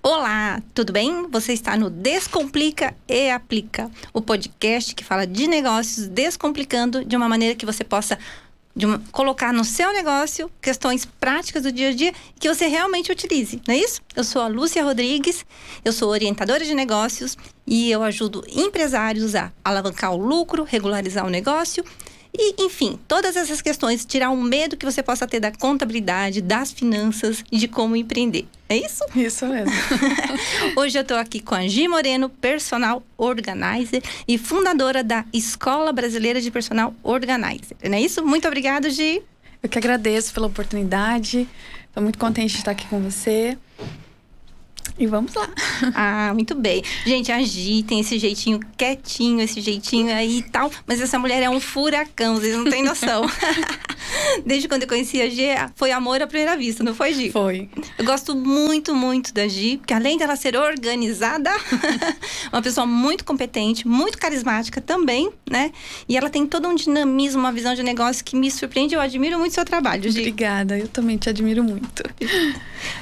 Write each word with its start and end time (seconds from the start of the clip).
Olá, 0.00 0.62
tudo 0.72 0.92
bem? 0.92 1.28
Você 1.28 1.52
está 1.52 1.76
no 1.76 1.90
Descomplica 1.90 2.94
e 3.08 3.30
Aplica, 3.30 3.90
o 4.12 4.22
podcast 4.22 4.94
que 4.94 5.02
fala 5.02 5.26
de 5.26 5.48
negócios 5.48 6.06
descomplicando 6.06 7.04
de 7.04 7.16
uma 7.16 7.28
maneira 7.28 7.56
que 7.56 7.66
você 7.66 7.82
possa 7.82 8.16
uma, 8.76 9.02
colocar 9.10 9.52
no 9.52 9.64
seu 9.64 9.92
negócio 9.92 10.48
questões 10.62 11.04
práticas 11.04 11.64
do 11.64 11.72
dia 11.72 11.88
a 11.88 11.92
dia 11.92 12.12
que 12.38 12.48
você 12.48 12.68
realmente 12.68 13.10
utilize, 13.10 13.60
não 13.66 13.74
é 13.74 13.78
isso? 13.78 14.00
Eu 14.14 14.22
sou 14.22 14.40
a 14.40 14.46
Lúcia 14.46 14.84
Rodrigues, 14.84 15.44
eu 15.84 15.92
sou 15.92 16.10
orientadora 16.10 16.64
de 16.64 16.74
negócios 16.74 17.36
e 17.66 17.90
eu 17.90 18.02
ajudo 18.04 18.44
empresários 18.48 19.34
a 19.34 19.52
alavancar 19.64 20.12
o 20.12 20.16
lucro, 20.16 20.62
regularizar 20.62 21.26
o 21.26 21.30
negócio 21.30 21.84
e, 22.32 22.62
enfim, 22.62 22.98
todas 23.08 23.36
essas 23.36 23.62
questões, 23.62 24.04
tirar 24.04 24.30
um 24.30 24.40
medo 24.40 24.76
que 24.76 24.84
você 24.84 25.02
possa 25.02 25.26
ter 25.26 25.40
da 25.40 25.50
contabilidade, 25.50 26.40
das 26.40 26.72
finanças 26.72 27.44
e 27.50 27.58
de 27.58 27.68
como 27.68 27.96
empreender. 27.96 28.46
É 28.68 28.76
isso? 28.76 29.02
Isso 29.16 29.46
mesmo. 29.46 29.72
Hoje 30.76 30.98
eu 30.98 31.02
estou 31.02 31.16
aqui 31.16 31.40
com 31.40 31.54
a 31.54 31.66
Gi 31.66 31.88
Moreno, 31.88 32.28
personal 32.28 33.02
organizer 33.16 34.02
e 34.26 34.36
fundadora 34.36 35.02
da 35.02 35.24
Escola 35.32 35.90
Brasileira 35.92 36.40
de 36.40 36.50
Personal 36.50 36.94
Organizer. 37.02 37.76
Não 37.82 37.96
é 37.96 38.00
isso? 38.00 38.24
Muito 38.24 38.46
obrigada, 38.46 38.90
Gi. 38.90 39.22
Eu 39.62 39.68
que 39.68 39.78
agradeço 39.78 40.34
pela 40.34 40.46
oportunidade. 40.46 41.48
Estou 41.86 42.02
muito 42.02 42.18
contente 42.18 42.52
de 42.52 42.58
estar 42.58 42.72
aqui 42.72 42.86
com 42.86 43.00
você. 43.00 43.56
E 44.98 45.06
vamos 45.06 45.34
lá. 45.34 45.48
Ah, 45.94 46.32
muito 46.34 46.54
bem. 46.54 46.82
Gente, 47.06 47.30
a 47.30 47.40
Gi 47.40 47.84
tem 47.84 48.00
esse 48.00 48.18
jeitinho 48.18 48.60
quietinho, 48.76 49.40
esse 49.40 49.60
jeitinho 49.60 50.12
aí 50.12 50.38
e 50.38 50.42
tal, 50.42 50.70
mas 50.86 51.00
essa 51.00 51.18
mulher 51.18 51.42
é 51.42 51.48
um 51.48 51.60
furacão, 51.60 52.36
vocês 52.36 52.54
não 52.56 52.64
têm 52.64 52.82
noção. 52.82 53.24
Desde 54.44 54.68
quando 54.68 54.82
eu 54.82 54.88
conheci 54.88 55.20
a 55.20 55.28
Gi, 55.28 55.46
foi 55.76 55.92
amor 55.92 56.20
à 56.20 56.26
primeira 56.26 56.56
vista, 56.56 56.82
não 56.82 56.94
foi, 56.94 57.14
Gi? 57.14 57.30
Foi. 57.30 57.68
Eu 57.96 58.04
gosto 58.04 58.34
muito, 58.34 58.94
muito 58.94 59.32
da 59.32 59.46
Gi, 59.46 59.78
porque 59.78 59.94
além 59.94 60.18
dela 60.18 60.34
ser 60.36 60.56
organizada, 60.56 61.50
uma 62.52 62.60
pessoa 62.60 62.86
muito 62.86 63.24
competente, 63.24 63.86
muito 63.86 64.18
carismática 64.18 64.80
também, 64.80 65.30
né? 65.48 65.72
E 66.08 66.16
ela 66.16 66.28
tem 66.28 66.46
todo 66.46 66.68
um 66.68 66.74
dinamismo, 66.74 67.40
uma 67.40 67.52
visão 67.52 67.74
de 67.74 67.82
negócio 67.82 68.24
que 68.24 68.36
me 68.36 68.50
surpreende. 68.50 68.94
Eu 68.94 69.00
admiro 69.00 69.38
muito 69.38 69.52
o 69.52 69.54
seu 69.54 69.64
trabalho, 69.64 70.10
Gi. 70.10 70.20
Obrigada, 70.20 70.78
eu 70.78 70.88
também 70.88 71.16
te 71.16 71.28
admiro 71.28 71.62
muito. 71.62 72.02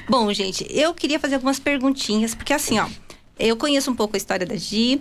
Bom, 0.08 0.33
gente, 0.33 0.66
eu 0.70 0.94
queria 0.94 1.19
fazer 1.19 1.36
algumas 1.36 1.58
perguntas 1.58 1.86
perguntinhas, 1.87 2.34
porque 2.34 2.53
assim, 2.53 2.79
ó, 2.79 2.89
eu 3.39 3.56
conheço 3.56 3.91
um 3.91 3.95
pouco 3.95 4.17
a 4.17 4.19
história 4.19 4.47
da 4.47 4.56
Gi, 4.56 5.01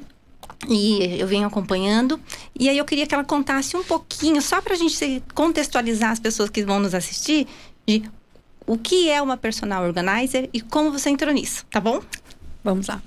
e 0.67 1.19
eu 1.19 1.27
venho 1.27 1.47
acompanhando. 1.47 2.19
E 2.58 2.69
aí 2.69 2.77
eu 2.77 2.86
queria 2.86 3.05
que 3.05 3.14
ela 3.14 3.23
contasse 3.23 3.75
um 3.75 3.83
pouquinho, 3.83 4.42
só 4.42 4.61
para 4.61 4.73
a 4.73 4.77
gente 4.77 5.23
contextualizar 5.33 6.11
as 6.11 6.19
pessoas 6.19 6.50
que 6.50 6.64
vão 6.64 6.80
nos 6.80 6.94
assistir, 6.94 7.47
de 7.88 8.03
o 8.67 8.77
que 8.77 9.09
é 9.09 9.22
uma 9.22 9.38
personal 9.38 9.83
organizer 9.83 10.50
e 10.53 10.61
como 10.61 10.92
você 10.92 11.09
entrou 11.09 11.33
nisso, 11.33 11.66
tá 11.69 11.80
bom? 11.80 12.02
Vamos 12.64 12.88
lá. 12.88 13.02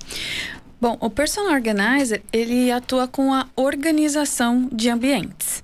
Bom, 0.79 0.97
o 1.01 1.09
personal 1.09 1.53
organizer, 1.53 2.23
ele 2.31 2.71
atua 2.71 3.07
com 3.07 3.33
a 3.33 3.47
organização 3.55 4.69
de 4.71 4.89
ambientes. 4.89 5.63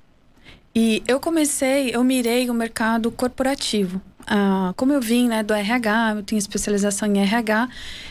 E 0.74 1.02
eu 1.08 1.18
comecei, 1.18 1.94
eu 1.94 2.04
mirei 2.04 2.50
o 2.50 2.54
mercado 2.54 3.10
corporativo 3.10 4.02
ah, 4.26 4.72
como 4.76 4.92
eu 4.92 5.00
vim 5.00 5.28
né, 5.28 5.42
do 5.42 5.54
RH, 5.54 6.14
eu 6.16 6.22
tinha 6.22 6.38
especialização 6.38 7.08
em 7.08 7.20
RH, 7.20 7.68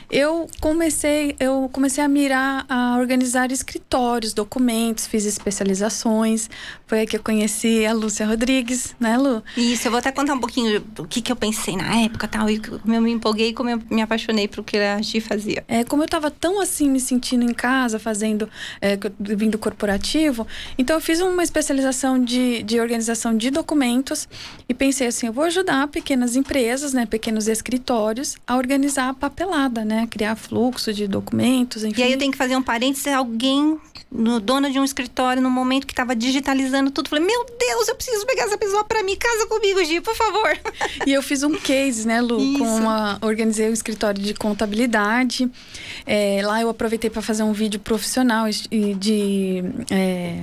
eu 0.10 0.48
comecei, 0.60 1.36
eu 1.40 1.70
comecei 1.72 2.04
a 2.04 2.08
mirar, 2.08 2.66
a 2.70 2.98
organizar 2.98 3.52
escritórios, 3.52 4.34
documentos, 4.34 5.08
fiz 5.08 5.26
especializações. 5.26 6.50
Foi 6.88 7.00
aí 7.00 7.08
que 7.08 7.18
eu 7.18 7.24
conheci 7.24 7.86
a 7.86 7.94
Lúcia 7.94 8.28
Rodrigues, 8.28 8.96
né, 9.00 9.18
Lu? 9.18 9.44
Isso, 9.58 9.88
eu 9.88 9.92
vou 9.92 10.00
até 10.00 10.12
contar 10.12 10.34
um 10.34 10.40
pouquinho 10.40 10.84
o 11.00 11.06
que, 11.06 11.22
que 11.22 11.32
eu 11.32 11.36
pensei 11.36 11.76
na 11.76 12.02
época 12.02 12.28
tal, 12.28 12.50
e 12.50 12.60
como 12.60 12.94
eu 12.94 13.02
me 13.02 13.12
empolguei, 13.12 13.54
como 13.54 13.70
eu 13.70 13.82
me 13.90 14.02
apaixonei 14.02 14.48
por 14.48 14.64
que 14.64 14.78
a 14.78 15.02
Gi 15.02 15.20
fazia. 15.20 15.64
É, 15.68 15.84
como 15.84 16.04
eu 16.04 16.06
estava 16.06 16.30
tão 16.30 16.62
assim, 16.62 16.90
me 16.90 17.00
sentindo 17.00 17.44
em 17.44 17.54
casa, 17.54 17.98
fazendo, 17.98 18.50
é, 18.80 18.98
vindo 19.20 19.58
corporativo, 19.58 20.46
então 20.78 20.96
eu 20.96 21.02
fiz 21.02 21.22
uma 21.22 21.44
especialização 21.44 22.24
de, 22.24 22.62
de 22.64 22.80
organização 22.80 23.36
de 23.36 23.50
documentos 23.50 24.28
e 24.70 24.74
pensei 24.74 25.08
assim, 25.08 25.28
eu 25.28 25.34
vou 25.34 25.46
ajudar 25.46 25.88
pequenas 25.88 26.36
empresas, 26.36 26.94
né, 26.94 27.06
pequenos 27.06 27.48
escritórios, 27.48 28.36
a 28.46 28.56
organizar 28.56 29.10
a 29.10 29.14
papelada, 29.14 29.84
né? 29.84 29.95
Né? 29.96 30.08
Criar 30.08 30.36
fluxo 30.36 30.94
de 30.94 31.08
documentos, 31.08 31.84
enfim. 31.84 32.02
E 32.02 32.04
aí 32.04 32.12
eu 32.12 32.18
tenho 32.18 32.32
que 32.32 32.38
fazer 32.38 32.56
um 32.56 32.62
parênteses, 32.62 33.08
alguém, 33.08 33.80
no, 34.12 34.40
dona 34.40 34.70
de 34.70 34.80
um 34.80 34.84
escritório, 34.84 35.42
no 35.42 35.50
momento 35.50 35.88
que 35.88 35.94
estava 35.94 36.16
digitalizando 36.16 36.92
tudo, 36.92 37.10
falei, 37.10 37.26
meu 37.26 37.46
Deus, 37.46 37.88
eu 37.88 37.96
preciso 37.96 38.26
pegar 38.26 38.44
essa 38.44 38.58
pessoa 38.58 38.84
para 38.84 39.04
mim, 39.04 39.16
casa 39.16 39.48
comigo, 39.48 39.84
Gi, 39.84 40.02
por 40.02 40.16
favor. 40.16 40.58
E 41.06 41.14
eu 41.14 41.24
fiz 41.24 41.44
um 41.44 41.56
case, 41.56 42.08
né, 42.08 42.22
Lu? 42.22 42.40
Isso. 42.40 42.60
Com 42.60 42.66
uma, 42.66 43.18
organizei 43.22 43.70
um 43.70 43.74
escritório 43.74 44.22
de 44.22 44.34
contabilidade. 44.34 45.50
É, 46.06 46.42
lá 46.44 46.62
eu 46.62 46.70
aproveitei 46.70 47.10
para 47.10 47.22
fazer 47.22 47.44
um 47.44 47.54
vídeo 47.54 47.80
profissional 47.80 48.46
de... 48.50 49.64
É, 49.90 50.42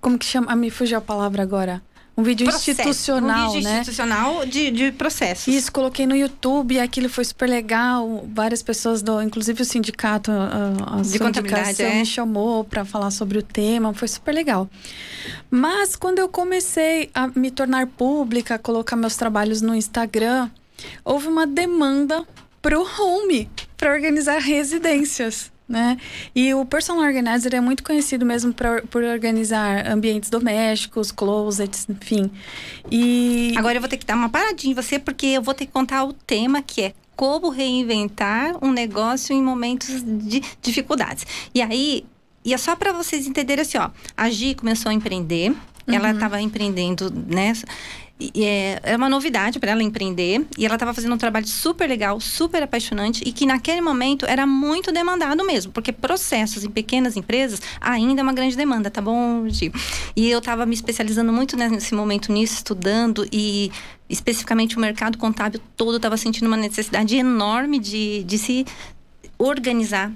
como 0.00 0.18
que 0.18 0.24
chama? 0.24 0.50
Ah, 0.50 0.56
me 0.56 0.70
fugiu 0.70 0.98
a 0.98 1.00
palavra 1.00 1.42
agora. 1.42 1.82
Um 2.20 2.22
vídeo 2.22 2.44
Processo. 2.44 2.70
institucional, 2.70 3.48
um 3.48 3.52
vídeo 3.52 3.64
né? 3.64 3.80
institucional 3.80 4.44
de, 4.44 4.70
de 4.70 4.92
processos. 4.92 5.48
Isso, 5.48 5.72
coloquei 5.72 6.06
no 6.06 6.14
YouTube 6.14 6.78
aquilo 6.78 7.08
foi 7.08 7.24
super 7.24 7.48
legal. 7.48 8.28
Várias 8.34 8.62
pessoas, 8.62 9.00
do, 9.00 9.22
inclusive 9.22 9.62
o 9.62 9.64
sindicato, 9.64 10.30
a, 10.30 10.98
a 10.98 11.00
de 11.00 11.18
contabilidade, 11.18 11.82
é. 11.82 11.94
me 11.94 12.04
chamou 12.04 12.62
para 12.62 12.84
falar 12.84 13.10
sobre 13.10 13.38
o 13.38 13.42
tema. 13.42 13.94
Foi 13.94 14.06
super 14.06 14.34
legal. 14.34 14.68
Mas 15.50 15.96
quando 15.96 16.18
eu 16.18 16.28
comecei 16.28 17.10
a 17.14 17.28
me 17.28 17.50
tornar 17.50 17.86
pública, 17.86 18.58
colocar 18.58 18.96
meus 18.96 19.16
trabalhos 19.16 19.62
no 19.62 19.74
Instagram, 19.74 20.50
houve 21.02 21.26
uma 21.26 21.46
demanda 21.46 22.22
pro 22.60 22.82
home, 22.82 23.48
para 23.78 23.92
organizar 23.92 24.38
residências 24.38 25.50
né? 25.70 25.96
E 26.34 26.52
o 26.52 26.64
personal 26.64 27.04
organizer 27.04 27.54
é 27.54 27.60
muito 27.60 27.82
conhecido 27.84 28.26
mesmo 28.26 28.52
pra, 28.52 28.82
por 28.82 29.02
organizar 29.04 29.86
ambientes 29.86 30.28
domésticos, 30.28 31.12
closets, 31.12 31.86
enfim. 31.88 32.30
E 32.90 33.54
agora 33.56 33.76
eu 33.76 33.80
vou 33.80 33.88
ter 33.88 33.96
que 33.96 34.04
dar 34.04 34.16
uma 34.16 34.28
paradinha 34.28 34.72
em 34.72 34.74
você 34.74 34.98
porque 34.98 35.26
eu 35.26 35.42
vou 35.42 35.54
ter 35.54 35.66
que 35.66 35.72
contar 35.72 36.04
o 36.04 36.12
tema 36.12 36.60
que 36.60 36.82
é 36.82 36.92
como 37.14 37.50
reinventar 37.50 38.56
um 38.62 38.72
negócio 38.72 39.34
em 39.34 39.42
momentos 39.42 40.02
de 40.02 40.42
dificuldades. 40.60 41.26
E 41.54 41.62
aí, 41.62 42.04
e 42.44 42.52
é 42.52 42.58
só 42.58 42.74
para 42.74 42.92
vocês 42.92 43.26
entenderem 43.26 43.62
assim, 43.62 43.78
ó, 43.78 43.90
a 44.16 44.30
Gi 44.30 44.54
começou 44.54 44.90
a 44.90 44.94
empreender, 44.94 45.50
uhum. 45.50 45.94
ela 45.94 46.10
estava 46.12 46.40
empreendendo, 46.40 47.12
né? 47.28 47.52
É, 48.34 48.80
é 48.82 48.96
uma 48.96 49.08
novidade 49.08 49.58
para 49.58 49.70
ela 49.70 49.82
empreender. 49.82 50.46
E 50.58 50.66
ela 50.66 50.74
estava 50.74 50.92
fazendo 50.92 51.14
um 51.14 51.18
trabalho 51.18 51.46
super 51.46 51.88
legal, 51.88 52.20
super 52.20 52.62
apaixonante. 52.62 53.22
E 53.26 53.32
que 53.32 53.46
naquele 53.46 53.80
momento 53.80 54.26
era 54.26 54.46
muito 54.46 54.92
demandado 54.92 55.44
mesmo, 55.44 55.72
porque 55.72 55.92
processos 55.92 56.64
em 56.64 56.70
pequenas 56.70 57.16
empresas 57.16 57.60
ainda 57.80 58.20
é 58.20 58.22
uma 58.22 58.32
grande 58.32 58.56
demanda, 58.56 58.90
tá 58.90 59.00
bom, 59.00 59.48
Gi? 59.48 59.72
E 60.14 60.30
eu 60.30 60.38
estava 60.38 60.66
me 60.66 60.74
especializando 60.74 61.32
muito 61.32 61.56
nesse 61.56 61.94
momento 61.94 62.32
nisso, 62.32 62.54
estudando. 62.54 63.26
E 63.32 63.70
especificamente 64.08 64.76
o 64.76 64.80
mercado 64.80 65.16
contábil 65.16 65.60
todo 65.76 65.96
estava 65.96 66.16
sentindo 66.16 66.48
uma 66.48 66.56
necessidade 66.56 67.16
enorme 67.16 67.78
de, 67.78 68.24
de 68.24 68.38
se 68.38 68.66
organizar 69.38 70.12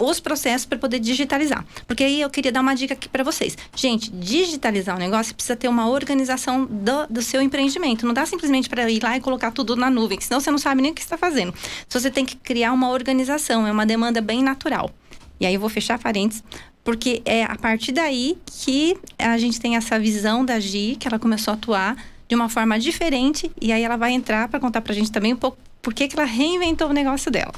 os 0.00 0.20
processos 0.20 0.66
para 0.66 0.78
poder 0.78 0.98
digitalizar. 0.98 1.64
Porque 1.86 2.02
aí 2.02 2.20
eu 2.20 2.30
queria 2.30 2.50
dar 2.50 2.60
uma 2.60 2.74
dica 2.74 2.94
aqui 2.94 3.08
para 3.08 3.22
vocês. 3.22 3.56
Gente, 3.74 4.10
digitalizar 4.10 4.96
o 4.96 4.98
negócio 4.98 5.34
precisa 5.34 5.56
ter 5.56 5.68
uma 5.68 5.88
organização 5.88 6.64
do, 6.64 7.06
do 7.08 7.22
seu 7.22 7.40
empreendimento. 7.40 8.06
Não 8.06 8.14
dá 8.14 8.24
simplesmente 8.26 8.68
para 8.68 8.90
ir 8.90 9.02
lá 9.02 9.16
e 9.16 9.20
colocar 9.20 9.50
tudo 9.50 9.76
na 9.76 9.90
nuvem, 9.90 10.20
senão 10.20 10.40
você 10.40 10.50
não 10.50 10.58
sabe 10.58 10.82
nem 10.82 10.92
o 10.92 10.94
que 10.94 11.02
está 11.02 11.16
fazendo. 11.16 11.54
So, 11.88 12.00
você 12.00 12.10
tem 12.10 12.24
que 12.24 12.36
criar 12.36 12.72
uma 12.72 12.90
organização, 12.90 13.66
é 13.66 13.72
uma 13.72 13.86
demanda 13.86 14.20
bem 14.20 14.42
natural. 14.42 14.90
E 15.38 15.46
aí 15.46 15.54
eu 15.54 15.60
vou 15.60 15.68
fechar 15.68 15.98
parênteses, 15.98 16.42
porque 16.84 17.22
é 17.24 17.44
a 17.44 17.56
partir 17.56 17.92
daí 17.92 18.38
que 18.46 18.96
a 19.18 19.36
gente 19.38 19.60
tem 19.60 19.76
essa 19.76 19.98
visão 19.98 20.44
da 20.44 20.58
Gi, 20.58 20.96
que 20.98 21.06
ela 21.06 21.18
começou 21.18 21.52
a 21.52 21.54
atuar 21.54 21.96
de 22.28 22.34
uma 22.34 22.48
forma 22.48 22.78
diferente, 22.78 23.50
e 23.60 23.72
aí 23.72 23.82
ela 23.82 23.96
vai 23.96 24.12
entrar 24.12 24.48
para 24.48 24.58
contar 24.58 24.80
para 24.80 24.92
a 24.92 24.94
gente 24.94 25.12
também 25.12 25.34
um 25.34 25.36
pouco 25.36 25.58
por 25.82 25.92
que, 25.92 26.08
que 26.08 26.16
ela 26.16 26.26
reinventou 26.26 26.88
o 26.88 26.92
negócio 26.92 27.30
dela. 27.30 27.52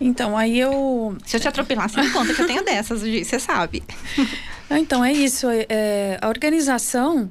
Então, 0.00 0.36
aí 0.36 0.58
eu. 0.58 1.16
Se 1.26 1.36
eu 1.36 1.40
te 1.40 1.48
atropelar, 1.48 1.88
você 1.88 2.00
me 2.00 2.10
conta 2.10 2.32
que 2.32 2.40
eu 2.40 2.46
tenho 2.46 2.64
dessas, 2.64 3.02
você 3.02 3.38
sabe. 3.38 3.82
Então, 4.72 5.04
é 5.04 5.12
isso. 5.12 5.48
É, 5.68 6.16
a 6.22 6.28
organização, 6.28 7.28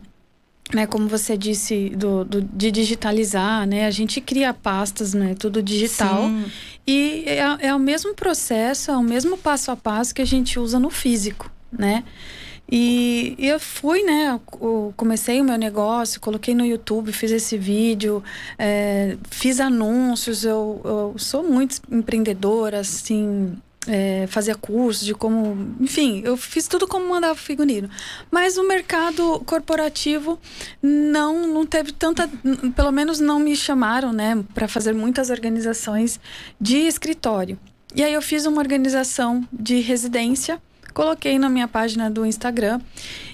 né, 0.74 0.86
como 0.86 1.08
você 1.08 1.38
disse, 1.38 1.90
do, 1.92 2.26
do, 2.26 2.42
de 2.42 2.70
digitalizar, 2.70 3.66
né? 3.66 3.86
A 3.86 3.92
gente 3.92 4.20
cria 4.20 4.54
pastas, 4.54 5.14
né? 5.14 5.36
Tudo 5.40 5.64
digital. 5.64 6.24
Sim. 6.24 6.46
E 6.86 7.24
é, 7.26 7.68
é 7.68 7.74
o 7.74 7.80
mesmo 7.80 8.14
processo, 8.14 8.92
é 8.92 8.98
o 8.98 9.02
mesmo 9.02 9.38
passo 9.38 9.72
a 9.72 9.78
passo 9.78 10.14
que 10.14 10.22
a 10.22 10.26
gente 10.26 10.60
usa 10.60 10.78
no 10.78 10.90
físico, 10.90 11.50
né? 11.72 12.04
E, 12.72 13.36
e, 13.38 13.48
eu 13.48 13.60
fui, 13.60 14.04
né? 14.04 14.40
Eu 14.62 14.94
comecei 14.96 15.42
o 15.42 15.44
meu 15.44 15.58
negócio, 15.58 16.22
coloquei 16.22 16.54
no 16.54 16.64
YouTube, 16.64 17.12
fiz 17.12 17.32
esse 17.32 17.58
vídeo, 17.58 18.24
é, 18.58 19.18
fiz 19.30 19.60
anúncios. 19.60 20.46
Eu, 20.46 20.82
eu, 20.84 21.16
sou 21.18 21.44
muito 21.44 21.82
empreendedora, 21.92 22.80
assim. 22.80 23.58
é, 23.88 24.28
fazia 24.28 24.54
curso 24.54 25.04
de 25.04 25.16
como. 25.16 25.76
Enfim, 25.80 26.22
eu 26.24 26.38
fiz 26.38 26.68
tudo 26.68 26.88
como 26.88 27.10
mandava 27.10 27.36
figurino. 27.36 27.90
Mas 28.30 28.58
o 28.58 28.68
mercado 28.68 29.42
corporativo 29.48 30.40
não, 30.82 31.48
não 31.48 31.66
teve 31.66 31.92
tanta. 31.92 32.30
Pelo 32.76 32.92
menos 32.92 33.20
não 33.20 33.40
me 33.40 33.56
chamaram, 33.56 34.14
né, 34.14 34.44
para 34.54 34.68
fazer 34.68 34.94
muitas 34.94 35.32
organizações 35.32 36.20
de 36.62 36.78
escritório. 36.78 37.58
E 37.96 38.04
aí 38.04 38.14
eu 38.14 38.22
fiz 38.22 38.46
uma 38.46 38.62
organização 38.62 39.44
de 39.52 39.80
residência, 39.80 40.62
coloquei 40.94 41.38
na 41.40 41.50
minha 41.50 41.68
página 41.68 42.10
do 42.10 42.26
Instagram. 42.26 42.80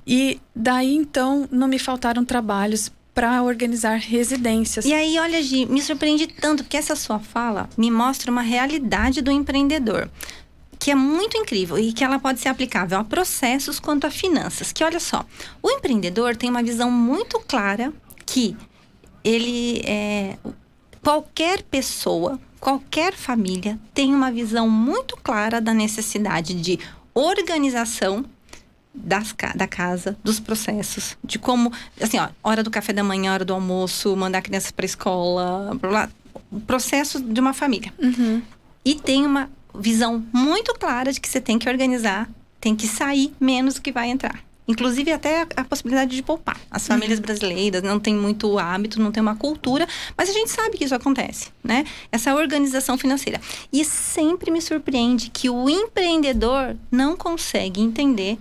E 0.06 0.40
daí 0.56 0.96
então 0.96 1.48
não 1.52 1.68
me 1.68 1.80
faltaram 1.80 2.24
trabalhos 2.24 2.92
para 3.13 3.42
organizar 3.42 3.98
residências. 3.98 4.86
E 4.86 4.94
aí, 4.94 5.18
olha, 5.18 5.42
Gi, 5.42 5.66
me 5.66 5.81
surpreende 5.81 6.28
tanto, 6.28 6.63
porque 6.63 6.75
essa 6.75 6.98
sua 6.98 7.18
fala 7.18 7.69
me 7.78 7.90
mostra 7.90 8.30
uma 8.30 8.42
realidade 8.42 9.22
do 9.22 9.31
empreendedor 9.31 10.10
que 10.78 10.92
é 10.92 10.96
muito 10.96 11.36
incrível 11.36 11.80
e 11.80 11.92
que 11.92 12.04
ela 12.04 12.19
pode 12.19 12.40
ser 12.40 12.50
aplicável 12.50 13.00
a 13.00 13.04
processos 13.04 13.80
quanto 13.80 14.06
a 14.06 14.12
finanças. 14.12 14.72
Que 14.72 14.84
olha 14.84 15.00
só, 15.00 15.25
o 15.63 15.72
empreendedor 15.72 16.36
tem 16.36 16.48
uma 16.48 16.62
visão 16.62 16.92
muito 16.92 17.40
clara 17.40 17.92
que 18.24 18.56
ele 19.24 19.81
é 19.84 20.38
qualquer 21.02 21.63
pessoa, 21.63 22.40
qualquer 22.60 23.13
família 23.13 23.80
tem 23.94 24.13
uma 24.13 24.31
visão 24.31 24.69
muito 24.69 25.18
clara 25.18 25.60
da 25.60 25.74
necessidade 25.74 26.54
de 26.54 26.80
organização 27.15 28.25
das, 28.94 29.33
da 29.56 29.67
casa, 29.67 30.17
dos 30.23 30.39
processos, 30.39 31.17
de 31.23 31.39
como, 31.39 31.71
assim, 32.00 32.19
ó, 32.19 32.29
hora 32.44 32.62
do 32.62 32.69
café 32.69 32.94
da 32.94 33.03
manhã, 33.03 33.33
hora 33.33 33.45
do 33.45 33.53
almoço, 33.53 34.15
mandar 34.15 34.39
a 34.39 34.41
criança 34.41 34.71
para 34.73 34.85
escola, 34.85 35.75
blá, 35.79 35.89
blá, 35.89 36.09
o 36.51 36.59
processo 36.59 37.21
de 37.21 37.39
uma 37.39 37.53
família. 37.53 37.94
Uhum. 38.01 38.41
E 38.83 38.95
tem 38.95 39.25
uma 39.25 39.50
visão 39.73 40.23
muito 40.31 40.73
clara 40.75 41.12
de 41.12 41.19
que 41.19 41.27
você 41.27 41.41
tem 41.41 41.57
que 41.57 41.67
organizar, 41.67 42.29
tem 42.62 42.75
que 42.75 42.88
sair 42.88 43.33
menos 43.39 43.75
do 43.75 43.81
que 43.81 43.91
vai 43.91 44.09
entrar. 44.09 44.44
Inclusive 44.67 45.12
até 45.12 45.41
a, 45.41 45.47
a 45.57 45.63
possibilidade 45.63 46.15
de 46.15 46.23
poupar. 46.23 46.59
As 46.71 46.83
uhum. 46.83 46.88
famílias 46.88 47.19
uhum. 47.19 47.25
brasileiras 47.25 47.83
não 47.83 48.00
têm 48.00 48.15
muito 48.15 48.57
hábito, 48.57 49.00
não 49.00 49.12
tem 49.12 49.21
uma 49.21 49.35
cultura, 49.35 49.88
mas 50.17 50.29
a 50.29 50.33
gente 50.33 50.50
sabe 50.50 50.77
que 50.77 50.83
isso 50.83 50.95
acontece, 50.95 51.50
né? 51.63 51.85
Essa 52.12 52.33
organização 52.33 52.97
financeira. 52.97 53.39
E 53.71 53.85
sempre 53.85 54.50
me 54.50 54.62
surpreende 54.62 55.29
que 55.29 55.50
o 55.50 55.69
empreendedor 55.69 56.75
não 56.91 57.15
consegue 57.15 57.81
entender 57.81 58.38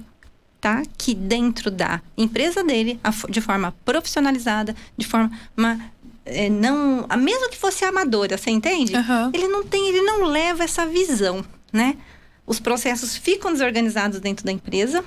tá? 0.60 0.82
Que 0.96 1.14
dentro 1.14 1.70
da 1.70 2.00
empresa 2.16 2.64
dele, 2.64 2.98
de 3.28 3.42
forma 3.42 3.74
profissionalizada, 3.84 4.74
de 4.96 5.06
forma 5.06 5.30
é, 6.24 6.48
não, 6.48 7.06
mesmo 7.18 7.50
que 7.50 7.56
fosse 7.58 7.84
amadora, 7.84 8.38
você 8.38 8.50
entende? 8.50 8.94
Uhum. 8.96 9.30
Ele 9.34 9.46
não 9.46 9.62
tem, 9.62 9.88
ele 9.88 10.00
não 10.00 10.24
leva 10.24 10.64
essa 10.64 10.86
visão, 10.86 11.44
né? 11.70 11.96
Os 12.46 12.58
processos 12.60 13.16
ficam 13.16 13.52
desorganizados 13.52 14.20
dentro 14.20 14.44
da 14.44 14.52
empresa 14.52 15.04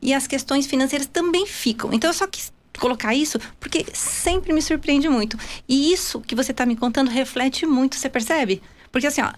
e 0.00 0.12
as 0.14 0.26
questões 0.26 0.66
financeiras 0.66 1.06
também 1.06 1.46
ficam. 1.46 1.92
Então 1.92 2.10
eu 2.10 2.14
só 2.14 2.26
quis 2.26 2.52
colocar 2.78 3.14
isso 3.14 3.38
porque 3.58 3.86
sempre 3.92 4.52
me 4.52 4.62
surpreende 4.62 5.08
muito. 5.08 5.38
E 5.68 5.92
isso 5.92 6.20
que 6.20 6.34
você 6.34 6.52
está 6.52 6.66
me 6.66 6.76
contando 6.76 7.10
reflete 7.10 7.66
muito, 7.66 7.96
você 7.96 8.08
percebe? 8.08 8.62
Porque 8.92 9.06
assim, 9.06 9.22
ó, 9.22 9.32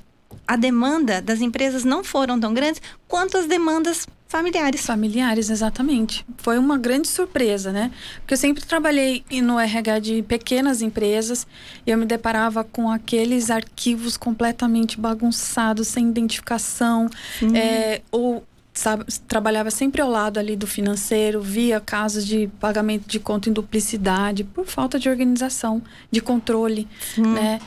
a 0.46 0.56
demanda 0.56 1.20
das 1.20 1.40
empresas 1.40 1.84
não 1.84 2.02
foram 2.02 2.38
tão 2.38 2.52
grandes 2.52 2.80
quanto 3.06 3.36
as 3.36 3.46
demandas 3.46 4.06
familiares. 4.26 4.84
Familiares, 4.84 5.50
exatamente. 5.50 6.24
Foi 6.38 6.58
uma 6.58 6.76
grande 6.76 7.08
surpresa, 7.08 7.72
né? 7.72 7.90
Porque 8.20 8.34
eu 8.34 8.38
sempre 8.38 8.64
trabalhei 8.64 9.24
no 9.42 9.58
RH 9.58 9.98
de 10.00 10.22
pequenas 10.22 10.82
empresas 10.82 11.46
e 11.86 11.90
eu 11.90 11.98
me 11.98 12.04
deparava 12.04 12.62
com 12.62 12.90
aqueles 12.90 13.50
arquivos 13.50 14.16
completamente 14.16 15.00
bagunçados, 15.00 15.88
sem 15.88 16.08
identificação, 16.08 17.08
é, 17.54 18.02
ou 18.10 18.44
sabe, 18.78 19.04
trabalhava 19.26 19.70
sempre 19.70 20.00
ao 20.00 20.08
lado 20.08 20.38
ali 20.38 20.54
do 20.54 20.66
financeiro, 20.66 21.40
via 21.42 21.80
casos 21.80 22.24
de 22.24 22.48
pagamento 22.60 23.08
de 23.08 23.18
conta 23.18 23.50
em 23.50 23.52
duplicidade 23.52 24.44
por 24.44 24.66
falta 24.66 24.98
de 24.98 25.08
organização, 25.08 25.82
de 26.10 26.20
controle, 26.20 26.86
né? 27.16 27.60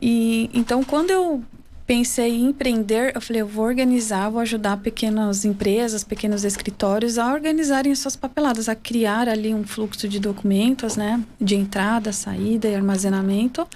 E 0.00 0.50
então 0.54 0.82
quando 0.82 1.10
eu 1.10 1.44
pensei 1.86 2.30
em 2.30 2.46
empreender, 2.46 3.12
eu 3.14 3.20
falei, 3.20 3.42
eu 3.42 3.46
vou 3.46 3.66
organizar, 3.66 4.30
vou 4.30 4.40
ajudar 4.40 4.78
pequenas 4.78 5.44
empresas, 5.44 6.02
pequenos 6.02 6.42
escritórios 6.42 7.18
a 7.18 7.30
organizarem 7.30 7.94
suas 7.94 8.16
papeladas, 8.16 8.68
a 8.68 8.74
criar 8.74 9.28
ali 9.28 9.54
um 9.54 9.64
fluxo 9.64 10.08
de 10.08 10.18
documentos, 10.18 10.96
né, 10.96 11.22
de 11.38 11.56
entrada, 11.56 12.10
saída 12.10 12.68
e 12.68 12.74
armazenamento 12.74 13.68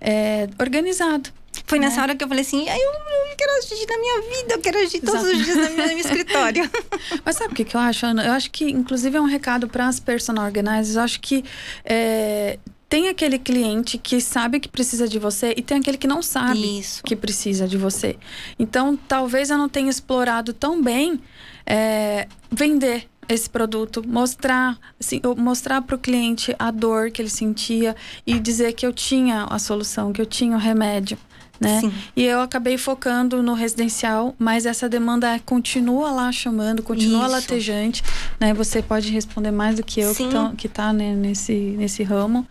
é, 0.00 0.48
organizado. 0.60 1.30
Foi 1.64 1.78
nessa 1.78 1.96
né? 1.96 2.02
hora 2.02 2.16
que 2.16 2.24
eu 2.24 2.28
falei 2.28 2.42
assim, 2.42 2.68
eu, 2.68 2.74
eu 2.76 3.36
quero 3.36 3.52
agir 3.58 3.86
na 3.86 3.98
minha 3.98 4.20
vida, 4.22 4.54
eu 4.54 4.60
quero 4.60 4.78
agir 4.78 5.00
todos 5.00 5.22
Exato. 5.22 5.36
os 5.36 5.44
dias 5.44 5.56
no 5.56 5.76
meu, 5.76 5.86
no 5.86 5.94
meu 5.94 5.98
escritório. 5.98 6.70
Mas 7.24 7.36
sabe 7.36 7.52
o 7.52 7.56
que, 7.56 7.64
que 7.64 7.76
eu 7.76 7.80
acho, 7.80 8.06
Ana? 8.06 8.24
Eu 8.24 8.32
acho 8.32 8.50
que, 8.50 8.64
inclusive, 8.64 9.16
é 9.16 9.20
um 9.20 9.26
recado 9.26 9.68
para 9.68 9.86
as 9.86 10.00
personal 10.00 10.44
organizers. 10.44 10.96
Eu 10.96 11.02
acho 11.02 11.20
que 11.20 11.44
é, 11.84 12.58
tem 12.88 13.08
aquele 13.08 13.38
cliente 13.38 13.98
que 13.98 14.20
sabe 14.20 14.58
que 14.58 14.68
precisa 14.68 15.06
de 15.06 15.18
você 15.18 15.52
e 15.56 15.62
tem 15.62 15.78
aquele 15.78 15.98
que 15.98 16.06
não 16.06 16.22
sabe 16.22 16.78
Isso. 16.78 17.02
que 17.02 17.14
precisa 17.14 17.68
de 17.68 17.76
você. 17.76 18.16
Então, 18.58 18.96
talvez 18.96 19.50
eu 19.50 19.58
não 19.58 19.68
tenha 19.68 19.90
explorado 19.90 20.52
tão 20.52 20.82
bem 20.82 21.20
é, 21.66 22.26
vender 22.50 23.06
esse 23.28 23.48
produto, 23.48 24.02
mostrar, 24.06 24.78
assim, 24.98 25.20
mostrar 25.36 25.82
para 25.82 25.96
o 25.96 25.98
cliente 25.98 26.56
a 26.58 26.70
dor 26.70 27.10
que 27.10 27.20
ele 27.20 27.28
sentia 27.28 27.94
e 28.26 28.38
dizer 28.40 28.72
que 28.72 28.86
eu 28.86 28.92
tinha 28.92 29.44
a 29.44 29.58
solução, 29.58 30.12
que 30.12 30.20
eu 30.22 30.26
tinha 30.26 30.56
o 30.56 30.58
remédio. 30.58 31.18
Né? 31.60 31.80
Sim. 31.80 31.92
E 32.14 32.24
eu 32.24 32.40
acabei 32.40 32.78
focando 32.78 33.42
no 33.42 33.52
residencial, 33.52 34.34
mas 34.38 34.64
essa 34.64 34.88
demanda 34.88 35.40
continua 35.44 36.10
lá 36.12 36.30
chamando, 36.30 36.82
continua 36.82 37.24
Isso. 37.24 37.32
latejante, 37.32 38.02
né? 38.38 38.54
Você 38.54 38.80
pode 38.80 39.10
responder 39.10 39.50
mais 39.50 39.76
do 39.76 39.82
que 39.82 40.00
eu 40.00 40.14
Sim. 40.14 40.30
que 40.56 40.68
está 40.68 40.92
né, 40.92 41.14
nesse, 41.14 41.52
nesse 41.52 42.02
ramo. 42.04 42.46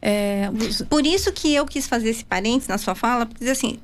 É... 0.00 0.50
Por 0.88 1.04
isso 1.04 1.32
que 1.32 1.52
eu 1.52 1.66
quis 1.66 1.88
fazer 1.88 2.10
esse 2.10 2.24
parênteses 2.24 2.68
na 2.68 2.78
sua 2.78 2.94
fala, 2.94 3.26
porque 3.26 3.44
assim, 3.48 3.80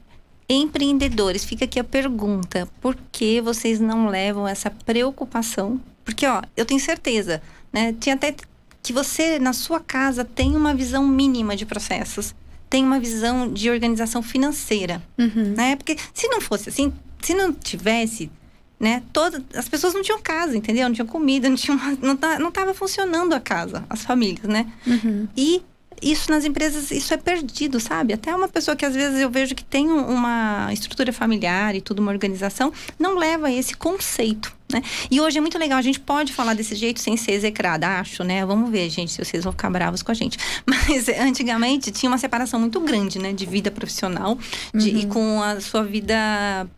empreendedores, 0.49 1.45
fica 1.45 1.65
aqui 1.65 1.81
a 1.81 1.85
pergunta: 1.85 2.69
por 2.81 2.97
que 3.11 3.41
vocês 3.41 3.81
não 3.81 4.09
levam 4.09 4.47
essa 4.47 4.71
preocupação? 4.71 5.81
Porque, 6.05 6.27
ó, 6.27 6.43
eu 6.57 6.65
tenho 6.65 6.81
certeza, 6.81 7.43
né? 7.73 7.95
Tinha 7.99 8.15
até 8.15 8.35
que 8.83 8.93
você, 8.93 9.39
na 9.39 9.53
sua 9.53 9.81
casa, 9.81 10.25
tem 10.25 10.57
uma 10.57 10.75
visão 10.75 11.07
mínima 11.07 11.57
de 11.57 11.67
processos 11.67 12.35
tem 12.71 12.85
uma 12.85 13.01
visão 13.01 13.53
de 13.53 13.69
organização 13.69 14.23
financeira, 14.23 15.03
uhum. 15.19 15.55
né? 15.57 15.75
Porque 15.75 15.97
se 16.15 16.29
não 16.29 16.41
fosse 16.41 16.69
assim, 16.69 16.93
se 17.21 17.35
não 17.35 17.53
tivesse, 17.53 18.31
né? 18.79 19.03
Todas 19.13 19.43
as 19.55 19.69
pessoas 19.69 19.93
não 19.93 20.03
tinham 20.03 20.23
casa, 20.23 20.57
entendeu? 20.57 20.89
Não 20.89 20.95
tinham 20.95 21.07
comida, 21.07 21.49
não 21.49 21.57
tinham, 21.57 21.79
não, 22.01 22.17
não 22.39 22.53
tava 22.53 22.73
funcionando 22.73 23.35
a 23.35 23.41
casa, 23.41 23.85
as 23.91 24.03
famílias, 24.03 24.47
né? 24.47 24.73
Uhum. 24.87 25.29
E 25.37 25.63
isso 26.01 26.31
nas 26.31 26.45
empresas, 26.45 26.91
isso 26.91 27.13
é 27.13 27.17
perdido, 27.17 27.81
sabe? 27.81 28.15
Até 28.15 28.35
uma 28.35 28.49
pessoa 28.49 28.77
que 28.77 28.87
às 28.87 28.95
vezes 28.95 29.21
eu 29.21 29.29
vejo 29.29 29.55
que 29.55 29.65
tem 29.65 29.89
uma 29.91 30.73
estrutura 30.73 31.13
familiar 31.13 31.75
e 31.75 31.81
tudo, 31.81 32.01
uma 32.01 32.13
organização, 32.13 32.73
não 32.99 33.17
leva 33.17 33.51
esse 33.51 33.77
conceito. 33.77 34.60
Né? 34.71 34.83
E 35.11 35.21
hoje 35.21 35.39
é 35.39 35.41
muito 35.41 35.59
legal, 35.59 35.79
a 35.79 35.83
gente 35.83 36.01
pode 36.01 36.33
falar 36.33 36.55
desse 36.55 36.75
jeito 36.75 37.01
sem 37.01 37.17
ser 37.17 37.33
execrada, 37.33 37.99
acho, 37.99 38.23
né? 38.23 38.45
Vamos 38.45 38.71
ver, 38.71 38.89
gente, 38.89 39.13
se 39.13 39.25
vocês 39.25 39.45
vão 39.45 39.53
ficar 39.53 39.71
bravos 39.71 40.03
com 40.03 40.13
a 40.13 40.15
gente. 40.15 40.39
Mas 40.67 41.09
antigamente 41.09 41.91
tinha 41.91 42.11
uma 42.11 42.19
separação 42.19 42.61
muito 42.61 42.81
grande, 42.81 43.19
né? 43.19 43.33
De 43.33 43.47
vida 43.47 43.71
profissional 43.71 44.39
de, 44.75 44.91
uhum. 44.91 44.99
e 44.99 45.07
com 45.07 45.43
a 45.43 45.61
sua 45.61 45.83
vida 45.83 46.15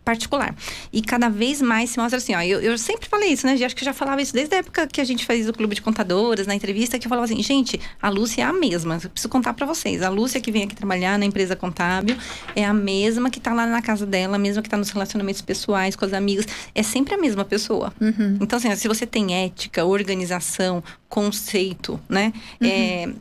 particular. 0.05 0.55
E 0.93 1.03
cada 1.03 1.29
vez 1.29 1.61
mais 1.61 1.91
se 1.91 1.99
mostra 1.99 2.19
assim, 2.19 2.35
ó. 2.35 2.41
Eu, 2.41 2.61
eu 2.61 2.79
sempre 2.79 3.09
falei 3.09 3.31
isso, 3.31 3.47
né? 3.47 3.53
Acho 3.63 3.77
que 3.77 3.85
já 3.85 3.93
falava 3.93 4.21
isso 4.23 4.33
desde 4.33 4.55
a 4.55 4.59
época 4.59 4.87
que 4.87 5.01
a 5.01 5.05
gente 5.05 5.25
fazia 5.25 5.49
o 5.51 5.53
clube 5.53 5.75
de 5.75 5.83
contadoras, 5.83 6.47
na 6.47 6.55
entrevista, 6.55 6.99
que 6.99 7.07
eu 7.07 7.09
falava 7.09 7.25
assim, 7.25 7.43
gente, 7.43 7.81
a 8.01 8.09
Lúcia 8.09 8.43
é 8.43 8.45
a 8.45 8.53
mesma. 8.53 8.99
Eu 9.03 9.11
preciso 9.11 9.29
contar 9.29 9.53
para 9.55 9.67
vocês. 9.67 10.03
A 10.03 10.09
Lúcia 10.09 10.41
que 10.41 10.51
vem 10.51 10.65
aqui 10.65 10.75
trabalhar 10.75 11.19
na 11.19 11.25
empresa 11.25 11.57
contábil 11.57 12.17
é 12.55 12.65
a 12.65 12.73
mesma 12.73 13.31
que 13.31 13.41
tá 13.41 13.53
lá 13.53 13.67
na 13.67 13.83
casa 13.83 14.07
dela, 14.07 14.37
a 14.37 14.39
mesma 14.39 14.63
que 14.63 14.69
tá 14.69 14.77
nos 14.77 14.91
relacionamentos 14.91 15.43
pessoais, 15.43 15.97
com 15.97 16.05
as 16.05 16.13
amigas. 16.13 16.47
É 16.75 16.83
sempre 16.83 17.15
a 17.15 17.19
mesma 17.19 17.45
pessoa 17.45 17.82
pessoa. 17.83 17.93
Uhum. 18.01 18.39
Então, 18.41 18.59
assim, 18.59 18.75
se 18.77 18.87
você 18.87 19.07
tem 19.07 19.35
ética, 19.35 19.85
organização, 19.85 20.83
conceito, 21.09 21.99
né? 22.09 22.33
Uhum. 22.61 23.15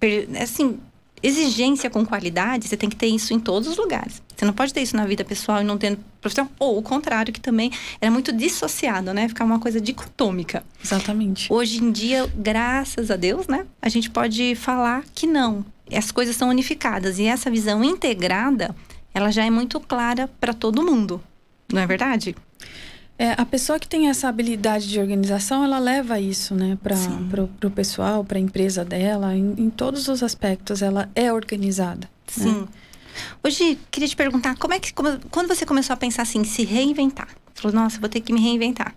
É, 0.00 0.42
assim, 0.42 0.78
exigência 1.22 1.90
com 1.90 2.04
qualidade, 2.04 2.68
você 2.68 2.76
tem 2.76 2.88
que 2.88 2.96
ter 2.96 3.06
isso 3.06 3.32
em 3.32 3.40
todos 3.40 3.68
os 3.68 3.76
lugares. 3.76 4.22
Você 4.34 4.44
não 4.44 4.52
pode 4.52 4.72
ter 4.72 4.80
isso 4.80 4.96
na 4.96 5.04
vida 5.04 5.24
pessoal 5.24 5.60
e 5.60 5.64
não 5.64 5.76
tendo 5.76 5.98
profissão. 6.20 6.48
Ou 6.58 6.78
o 6.78 6.82
contrário, 6.82 7.32
que 7.32 7.40
também 7.40 7.70
era 8.00 8.10
muito 8.10 8.32
dissociado, 8.32 9.12
né? 9.12 9.28
Ficar 9.28 9.44
uma 9.44 9.58
coisa 9.58 9.80
dicotômica. 9.80 10.64
Exatamente. 10.82 11.52
Hoje 11.52 11.82
em 11.82 11.90
dia, 11.90 12.30
graças 12.36 13.10
a 13.10 13.16
Deus, 13.16 13.46
né? 13.48 13.66
A 13.82 13.88
gente 13.88 14.10
pode 14.10 14.54
falar 14.54 15.04
que 15.14 15.26
não. 15.26 15.64
As 15.92 16.12
coisas 16.12 16.36
são 16.36 16.50
unificadas. 16.50 17.18
E 17.18 17.24
essa 17.24 17.50
visão 17.50 17.82
integrada, 17.82 18.74
ela 19.12 19.32
já 19.32 19.44
é 19.44 19.50
muito 19.50 19.80
clara 19.80 20.28
para 20.40 20.52
todo 20.52 20.84
mundo. 20.84 21.20
Não 21.72 21.82
é 21.82 21.86
verdade? 21.86 22.34
É, 23.18 23.32
a 23.36 23.44
pessoa 23.44 23.80
que 23.80 23.88
tem 23.88 24.08
essa 24.08 24.28
habilidade 24.28 24.88
de 24.88 25.00
organização, 25.00 25.64
ela 25.64 25.80
leva 25.80 26.20
isso, 26.20 26.54
né, 26.54 26.78
para 26.80 27.44
o 27.66 27.70
pessoal, 27.70 28.24
para 28.24 28.38
a 28.38 28.40
empresa 28.40 28.84
dela, 28.84 29.34
em, 29.34 29.54
em, 29.58 29.68
todos 29.68 30.06
os 30.06 30.22
aspectos, 30.22 30.82
ela 30.82 31.10
é 31.16 31.32
organizada. 31.32 32.08
Né? 32.36 32.44
Sim. 32.44 32.60
Né? 32.60 32.68
Hoje, 33.42 33.76
queria 33.90 34.08
te 34.08 34.14
perguntar, 34.14 34.56
como 34.56 34.72
é 34.72 34.78
que 34.78 34.94
como, 34.94 35.18
quando 35.32 35.48
você 35.48 35.66
começou 35.66 35.94
a 35.94 35.96
pensar 35.96 36.22
assim, 36.22 36.44
se 36.44 36.64
reinventar? 36.64 37.28
Falou, 37.54 37.74
nossa, 37.74 37.98
vou 37.98 38.08
ter 38.08 38.20
que 38.20 38.32
me 38.32 38.40
reinventar. 38.40 38.94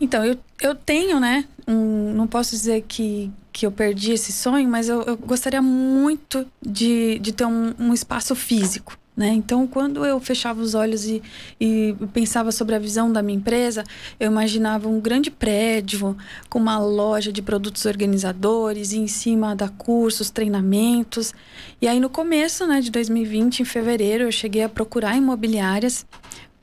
Então, 0.00 0.24
eu, 0.24 0.38
eu 0.62 0.74
tenho, 0.74 1.20
né? 1.20 1.44
Um, 1.68 2.14
não 2.14 2.26
posso 2.26 2.52
dizer 2.52 2.84
que, 2.88 3.30
que 3.52 3.66
eu 3.66 3.70
perdi 3.70 4.12
esse 4.12 4.32
sonho, 4.32 4.68
mas 4.68 4.88
eu, 4.88 5.02
eu 5.02 5.16
gostaria 5.16 5.60
muito 5.60 6.46
de, 6.60 7.18
de 7.18 7.32
ter 7.32 7.44
um, 7.44 7.74
um 7.78 7.92
espaço 7.92 8.34
físico. 8.34 8.98
Né? 9.16 9.28
Então, 9.28 9.64
quando 9.64 10.04
eu 10.04 10.18
fechava 10.18 10.60
os 10.60 10.74
olhos 10.74 11.06
e, 11.06 11.22
e 11.60 11.94
pensava 12.12 12.50
sobre 12.50 12.74
a 12.74 12.80
visão 12.80 13.12
da 13.12 13.22
minha 13.22 13.38
empresa, 13.38 13.84
eu 14.18 14.28
imaginava 14.28 14.88
um 14.88 15.00
grande 15.00 15.30
prédio 15.30 16.16
com 16.50 16.58
uma 16.58 16.78
loja 16.78 17.32
de 17.32 17.40
produtos 17.40 17.84
organizadores 17.84 18.92
e 18.92 18.98
em 18.98 19.06
cima 19.06 19.54
da 19.54 19.68
cursos, 19.68 20.30
treinamentos. 20.30 21.32
E 21.80 21.86
aí, 21.86 22.00
no 22.00 22.10
começo 22.10 22.66
né, 22.66 22.80
de 22.80 22.90
2020, 22.90 23.60
em 23.60 23.64
fevereiro, 23.64 24.24
eu 24.24 24.32
cheguei 24.32 24.64
a 24.64 24.68
procurar 24.68 25.16
imobiliárias 25.16 26.04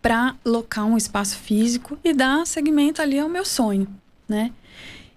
para 0.02 0.36
locar 0.44 0.86
um 0.86 0.98
espaço 0.98 1.38
físico 1.38 1.98
e 2.04 2.12
dar 2.14 2.46
segmento 2.46 3.02
ali 3.02 3.18
ao 3.18 3.30
meu 3.30 3.46
sonho, 3.46 3.88
né? 4.28 4.52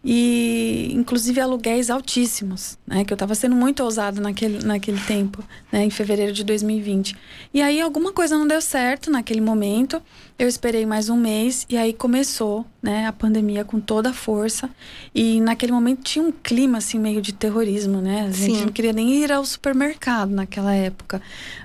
E 0.04 0.90
inclusive 0.92 1.40
aluguéis 1.40 1.88
altíssimos, 1.88 2.76
né? 2.86 3.04
Que 3.04 3.12
eu 3.12 3.14
estava 3.14 3.34
sendo 3.34 3.56
muito 3.56 3.82
ousado 3.82 4.20
naquele, 4.20 4.62
naquele 4.62 5.00
tempo, 5.00 5.42
né? 5.72 5.82
Em 5.84 5.90
fevereiro 5.90 6.30
de 6.30 6.44
2020. 6.44 7.16
E 7.54 7.62
aí 7.62 7.80
alguma 7.80 8.12
coisa 8.12 8.36
não 8.36 8.46
deu 8.46 8.60
certo 8.60 9.10
naquele 9.10 9.40
momento. 9.40 10.02
Eu 10.38 10.46
esperei 10.46 10.84
mais 10.84 11.08
um 11.08 11.16
mês 11.16 11.64
e 11.70 11.76
aí 11.78 11.94
começou, 11.94 12.66
né? 12.82 13.06
A 13.06 13.12
pandemia 13.12 13.64
com 13.64 13.80
toda 13.80 14.10
a 14.10 14.12
força 14.12 14.68
e 15.14 15.40
naquele 15.40 15.72
momento 15.72 16.02
tinha 16.02 16.22
um 16.22 16.32
clima 16.32 16.78
assim 16.78 16.98
meio 16.98 17.22
de 17.22 17.32
terrorismo, 17.32 18.02
né? 18.02 18.26
A 18.28 18.30
gente 18.30 18.58
Sim. 18.58 18.64
não 18.66 18.72
queria 18.72 18.92
nem 18.92 19.22
ir 19.22 19.32
ao 19.32 19.44
supermercado 19.46 20.30
naquela 20.30 20.74
época. 20.74 21.22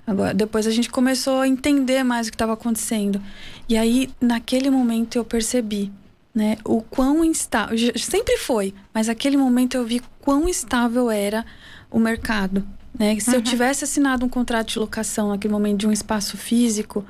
Agora 0.07 0.33
depois 0.33 0.65
a 0.65 0.71
gente 0.71 0.89
começou 0.89 1.41
a 1.41 1.47
entender 1.47 2.03
mais 2.03 2.27
o 2.27 2.31
que 2.31 2.35
estava 2.35 2.53
acontecendo. 2.53 3.21
E 3.67 3.75
aí 3.75 4.09
naquele 4.21 4.69
momento 4.69 5.17
eu 5.17 5.25
percebi 5.25 5.91
né? 6.39 6.57
O 6.63 6.81
quão 6.81 7.23
instável. 7.25 7.77
Sempre 7.97 8.37
foi, 8.37 8.73
mas 8.93 9.09
aquele 9.09 9.35
momento 9.35 9.75
eu 9.75 9.85
vi 9.85 10.01
quão 10.21 10.47
instável 10.47 11.11
era 11.11 11.45
o 11.91 11.99
mercado. 11.99 12.65
Né? 12.97 13.19
Se 13.19 13.31
uhum. 13.31 13.35
eu 13.35 13.41
tivesse 13.41 13.83
assinado 13.83 14.25
um 14.25 14.29
contrato 14.29 14.69
de 14.69 14.79
locação 14.79 15.27
naquele 15.27 15.51
momento 15.51 15.79
de 15.79 15.87
um 15.87 15.91
espaço 15.91 16.37
físico, 16.37 17.05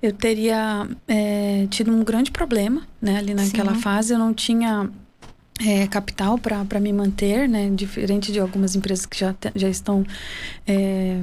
eu 0.00 0.12
teria 0.12 0.88
é, 1.08 1.66
tido 1.68 1.90
um 1.90 2.04
grande 2.04 2.30
problema 2.30 2.86
né? 3.02 3.18
ali 3.18 3.34
naquela 3.34 3.74
Sim. 3.74 3.80
fase. 3.80 4.12
Eu 4.12 4.18
não 4.20 4.32
tinha 4.32 4.88
é, 5.60 5.88
capital 5.88 6.38
para 6.38 6.78
me 6.78 6.92
manter, 6.92 7.48
né? 7.48 7.68
diferente 7.70 8.30
de 8.30 8.38
algumas 8.38 8.76
empresas 8.76 9.06
que 9.06 9.18
já, 9.18 9.34
já 9.56 9.68
estão 9.68 10.06
é, 10.64 11.16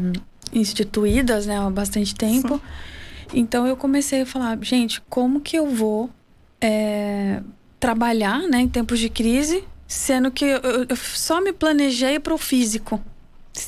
instituídas 0.52 1.46
né? 1.46 1.58
há 1.58 1.70
bastante 1.70 2.14
tempo. 2.14 2.56
Sim. 2.56 2.62
Então 3.34 3.66
eu 3.66 3.78
comecei 3.78 4.24
a 4.24 4.26
falar, 4.26 4.58
gente, 4.62 5.02
como 5.10 5.40
que 5.40 5.58
eu 5.58 5.68
vou 5.70 6.10
é, 6.62 7.42
trabalhar 7.80 8.40
né, 8.40 8.62
em 8.62 8.68
tempos 8.68 9.00
de 9.00 9.10
crise, 9.10 9.64
sendo 9.88 10.32
que 10.32 10.46
eu, 10.46 10.86
eu 10.90 10.96
só 10.96 11.42
me 11.42 11.54
planejei 11.54 12.20
para 12.20 12.34
o 12.34 12.38
físico. 12.38 13.02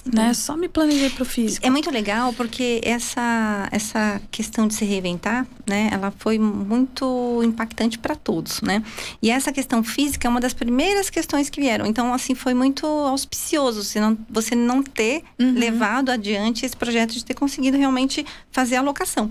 Né? 0.06 0.34
Só 0.34 0.58
me 0.58 0.68
planejei 0.68 1.10
para 1.10 1.24
o 1.24 1.26
físico. 1.26 1.66
É 1.66 1.70
muito 1.70 1.90
legal 1.90 2.34
porque 2.34 2.82
essa, 2.84 3.70
essa 3.72 4.22
questão 4.30 4.68
de 4.68 4.74
se 4.74 4.84
reinventar, 4.84 5.48
né? 5.66 5.90
Ela 5.92 6.12
foi 6.18 6.38
muito 6.38 7.42
impactante 7.44 7.98
para 7.98 8.16
todos, 8.16 8.62
né? 8.62 8.84
E 9.22 9.32
essa 9.32 9.52
questão 9.52 9.84
física 9.84 10.28
é 10.28 10.30
uma 10.30 10.42
das 10.42 10.54
primeiras 10.54 11.10
questões 11.10 11.50
que 11.50 11.62
vieram. 11.62 11.86
Então, 11.86 12.14
assim, 12.14 12.36
foi 12.36 12.54
muito 12.54 12.86
auspicioso 12.86 13.84
você 13.84 14.00
não, 14.00 14.18
você 14.30 14.56
não 14.56 14.84
ter 14.84 15.24
uhum. 15.40 15.54
levado 15.54 16.10
adiante 16.10 16.66
esse 16.66 16.76
projeto 16.76 17.14
de 17.14 17.24
ter 17.24 17.34
conseguido 17.34 17.78
realmente 17.78 18.26
fazer 18.52 18.76
a 18.76 18.82
locação. 18.82 19.30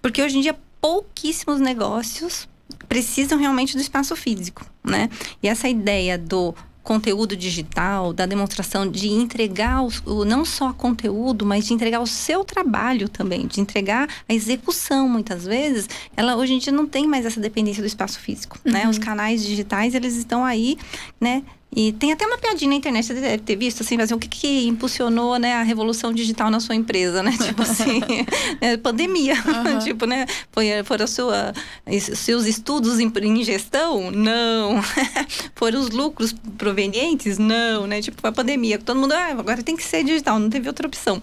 Porque 0.00 0.22
hoje 0.22 0.38
em 0.38 0.40
dia 0.40 0.56
pouquíssimos 0.80 1.58
negócios 1.58 2.46
precisam 2.88 3.38
realmente 3.38 3.76
do 3.76 3.80
espaço 3.80 4.14
físico, 4.16 4.64
né? 4.82 5.08
E 5.42 5.48
essa 5.48 5.68
ideia 5.68 6.18
do 6.18 6.54
conteúdo 6.86 7.36
digital, 7.36 8.12
da 8.12 8.26
demonstração 8.26 8.88
de 8.88 9.08
entregar 9.08 9.82
o, 9.82 10.24
não 10.24 10.44
só 10.44 10.72
conteúdo, 10.72 11.44
mas 11.44 11.66
de 11.66 11.74
entregar 11.74 11.98
o 12.00 12.06
seu 12.06 12.44
trabalho 12.44 13.08
também, 13.08 13.44
de 13.48 13.60
entregar 13.60 14.08
a 14.28 14.32
execução 14.32 15.08
muitas 15.08 15.44
vezes, 15.44 15.88
ela 16.16 16.36
hoje 16.36 16.54
em 16.54 16.58
dia 16.58 16.72
não 16.72 16.86
tem 16.86 17.04
mais 17.08 17.26
essa 17.26 17.40
dependência 17.40 17.82
do 17.82 17.88
espaço 17.88 18.20
físico, 18.20 18.56
né? 18.64 18.80
uhum. 18.80 18.84
né? 18.84 18.88
Os 18.88 18.98
canais 18.98 19.44
digitais, 19.44 19.96
eles 19.96 20.14
estão 20.14 20.44
aí, 20.44 20.78
né? 21.20 21.42
E 21.74 21.92
tem 21.92 22.12
até 22.12 22.26
uma 22.26 22.38
piadinha 22.38 22.70
na 22.70 22.76
internet, 22.76 23.04
você 23.04 23.14
deve 23.14 23.38
ter 23.38 23.56
visto, 23.56 23.82
assim, 23.82 24.00
assim 24.00 24.14
o 24.14 24.18
que, 24.18 24.28
que 24.28 24.66
impulsionou, 24.66 25.38
né, 25.38 25.54
a 25.54 25.62
revolução 25.62 26.12
digital 26.12 26.50
na 26.50 26.58
sua 26.58 26.74
empresa, 26.74 27.22
né? 27.22 27.36
Tipo 27.36 27.62
assim, 27.62 28.00
é, 28.60 28.76
pandemia. 28.76 29.34
Uhum. 29.56 29.78
tipo, 29.78 30.06
né? 30.06 30.26
Foi, 30.52 30.66
foram 30.84 31.06
sua, 31.06 31.52
seus 32.00 32.46
estudos 32.46 33.00
em, 33.00 33.10
em 33.22 33.42
gestão? 33.42 34.10
Não. 34.10 34.80
foram 35.54 35.80
os 35.80 35.90
lucros 35.90 36.34
provenientes? 36.58 37.38
Não, 37.38 37.86
né? 37.86 38.00
Tipo, 38.00 38.26
a 38.26 38.32
pandemia. 38.32 38.78
Todo 38.78 38.98
mundo, 38.98 39.12
ah, 39.12 39.28
agora 39.30 39.62
tem 39.62 39.76
que 39.76 39.82
ser 39.82 40.04
digital, 40.04 40.38
não 40.38 40.50
teve 40.50 40.68
outra 40.68 40.86
opção. 40.86 41.22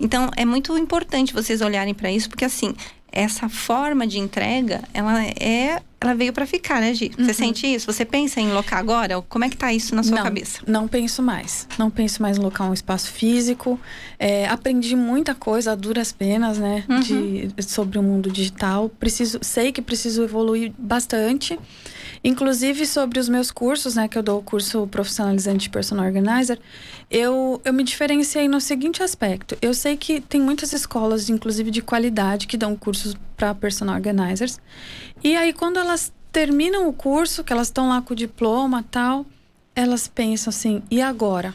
Então, 0.00 0.30
é 0.36 0.44
muito 0.44 0.76
importante 0.78 1.32
vocês 1.32 1.60
olharem 1.60 1.94
para 1.94 2.10
isso, 2.10 2.28
porque 2.28 2.44
assim, 2.44 2.74
essa 3.12 3.48
forma 3.48 4.06
de 4.06 4.18
entrega, 4.18 4.82
ela 4.92 5.22
é 5.24 5.80
ela 6.04 6.14
veio 6.14 6.32
para 6.32 6.46
ficar, 6.46 6.80
né, 6.80 6.92
Gi? 6.92 7.10
Você 7.16 7.22
uhum. 7.22 7.34
sente 7.34 7.66
isso? 7.66 7.90
Você 7.90 8.04
pensa 8.04 8.40
em 8.40 8.52
locar 8.52 8.78
agora? 8.78 9.20
Como 9.22 9.44
é 9.44 9.48
que 9.48 9.56
tá 9.56 9.72
isso 9.72 9.94
na 9.94 10.02
sua 10.02 10.16
não, 10.16 10.22
cabeça? 10.22 10.60
Não 10.66 10.86
penso 10.86 11.22
mais. 11.22 11.66
Não 11.78 11.90
penso 11.90 12.20
mais 12.20 12.36
em 12.36 12.40
locar 12.40 12.68
um 12.68 12.74
espaço 12.74 13.10
físico. 13.10 13.80
É, 14.18 14.46
aprendi 14.46 14.94
muita 14.94 15.34
coisa 15.34 15.72
a 15.72 15.74
duras 15.74 16.12
penas, 16.12 16.58
né, 16.58 16.84
uhum. 16.88 17.00
de, 17.00 17.48
sobre 17.62 17.98
o 17.98 18.02
mundo 18.02 18.30
digital. 18.30 18.88
Preciso, 18.88 19.38
sei 19.42 19.72
que 19.72 19.80
preciso 19.80 20.22
evoluir 20.22 20.72
bastante. 20.78 21.58
Inclusive 22.22 22.86
sobre 22.86 23.18
os 23.18 23.28
meus 23.28 23.50
cursos, 23.50 23.94
né, 23.94 24.08
que 24.08 24.16
eu 24.16 24.22
dou 24.22 24.38
o 24.38 24.42
curso 24.42 24.86
profissionalizante 24.86 25.64
de 25.64 25.70
personal 25.70 26.06
organizer, 26.06 26.58
eu, 27.10 27.60
eu 27.64 27.72
me 27.72 27.82
diferenciei 27.82 28.48
no 28.48 28.60
seguinte 28.60 29.02
aspecto. 29.02 29.56
Eu 29.60 29.74
sei 29.74 29.96
que 29.96 30.20
tem 30.20 30.40
muitas 30.40 30.72
escolas, 30.72 31.28
inclusive 31.28 31.70
de 31.70 31.82
qualidade, 31.82 32.46
que 32.46 32.56
dão 32.56 32.74
cursos 32.76 33.14
para 33.44 33.54
personal 33.54 33.94
organizers. 33.94 34.58
E 35.22 35.36
aí, 35.36 35.52
quando 35.52 35.78
elas 35.78 36.12
terminam 36.32 36.88
o 36.88 36.92
curso, 36.92 37.44
que 37.44 37.52
elas 37.52 37.68
estão 37.68 37.88
lá 37.88 38.00
com 38.00 38.12
o 38.14 38.16
diploma 38.16 38.84
tal, 38.90 39.26
elas 39.74 40.08
pensam 40.08 40.50
assim, 40.50 40.82
e 40.90 41.02
agora? 41.02 41.54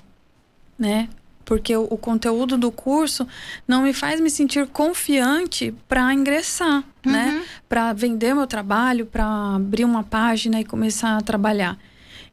Né? 0.78 1.10
porque 1.50 1.76
o, 1.76 1.88
o 1.90 1.98
conteúdo 1.98 2.60
do 2.60 2.72
curso 2.72 3.28
não 3.68 3.82
me 3.82 3.92
faz 3.92 4.22
me 4.22 4.30
sentir 4.30 4.68
confiante 4.68 5.74
para 5.88 6.14
ingressar, 6.14 6.84
uhum. 7.04 7.12
né? 7.12 7.44
Para 7.68 7.92
vender 7.92 8.36
meu 8.36 8.46
trabalho, 8.46 9.08
para 9.08 9.56
abrir 9.56 9.84
uma 9.84 10.04
página 10.04 10.62
e 10.62 10.64
começar 10.64 11.18
a 11.18 11.22
trabalhar. 11.22 11.76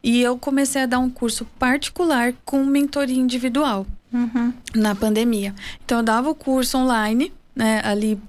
E 0.03 0.21
eu 0.21 0.37
comecei 0.37 0.83
a 0.83 0.87
dar 0.87 0.99
um 0.99 1.09
curso 1.09 1.47
particular 1.59 2.35
com 2.45 2.63
mentoria 2.63 3.17
individual 3.17 3.87
uhum. 4.13 4.53
na 4.75 4.95
pandemia. 4.95 5.55
Então 5.83 5.97
eu 5.97 6.05
dava 6.05 6.29
o 6.29 6.35
curso 6.35 6.77
online, 6.77 7.33
né? 7.55 7.81
Ali 7.85 8.21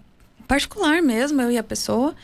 particular 0.47 1.01
mesmo, 1.01 1.41
eu 1.41 1.51
e 1.51 1.57
a 1.57 1.63
pessoa. 1.63 2.15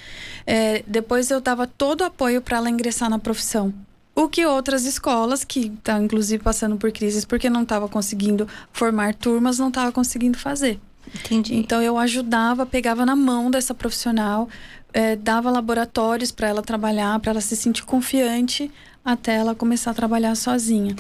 É, 0.46 0.84
depois 0.88 1.30
eu 1.30 1.42
dava 1.42 1.68
todo 1.68 2.02
o 2.02 2.06
apoio 2.06 2.42
para 2.42 2.58
ela 2.58 2.70
ingressar 2.70 3.10
na 3.10 3.20
profissão. 3.20 3.74
O 4.16 4.28
que 4.28 4.46
outras 4.46 4.86
escolas, 4.86 5.44
que 5.44 5.62
estão 5.62 5.98
tá, 5.98 6.00
inclusive 6.00 6.44
passando 6.44 6.78
por 6.78 6.92
crises 6.92 7.26
porque 7.26 7.50
não 7.50 7.64
estava 7.64 7.88
conseguindo 7.88 8.48
formar 8.72 9.16
turmas, 9.16 9.58
não 9.58 9.70
estava 9.70 9.92
conseguindo 9.92 10.38
fazer. 10.38 10.80
Entendi. 11.16 11.56
Então 11.56 11.82
eu 11.82 11.98
ajudava, 11.98 12.66
pegava 12.66 13.06
na 13.06 13.16
mão 13.16 13.50
dessa 13.50 13.74
profissional, 13.74 14.48
é, 14.94 15.16
dava 15.16 15.50
laboratórios 15.50 16.32
para 16.32 16.48
ela 16.48 16.62
trabalhar, 16.62 17.20
para 17.20 17.32
ela 17.32 17.42
se 17.42 17.56
sentir 17.56 17.84
confiante 17.84 18.72
até 19.04 19.36
ela 19.36 19.54
começar 19.54 19.92
a 19.92 19.94
trabalhar 19.94 20.36
sozinha. 20.36 20.96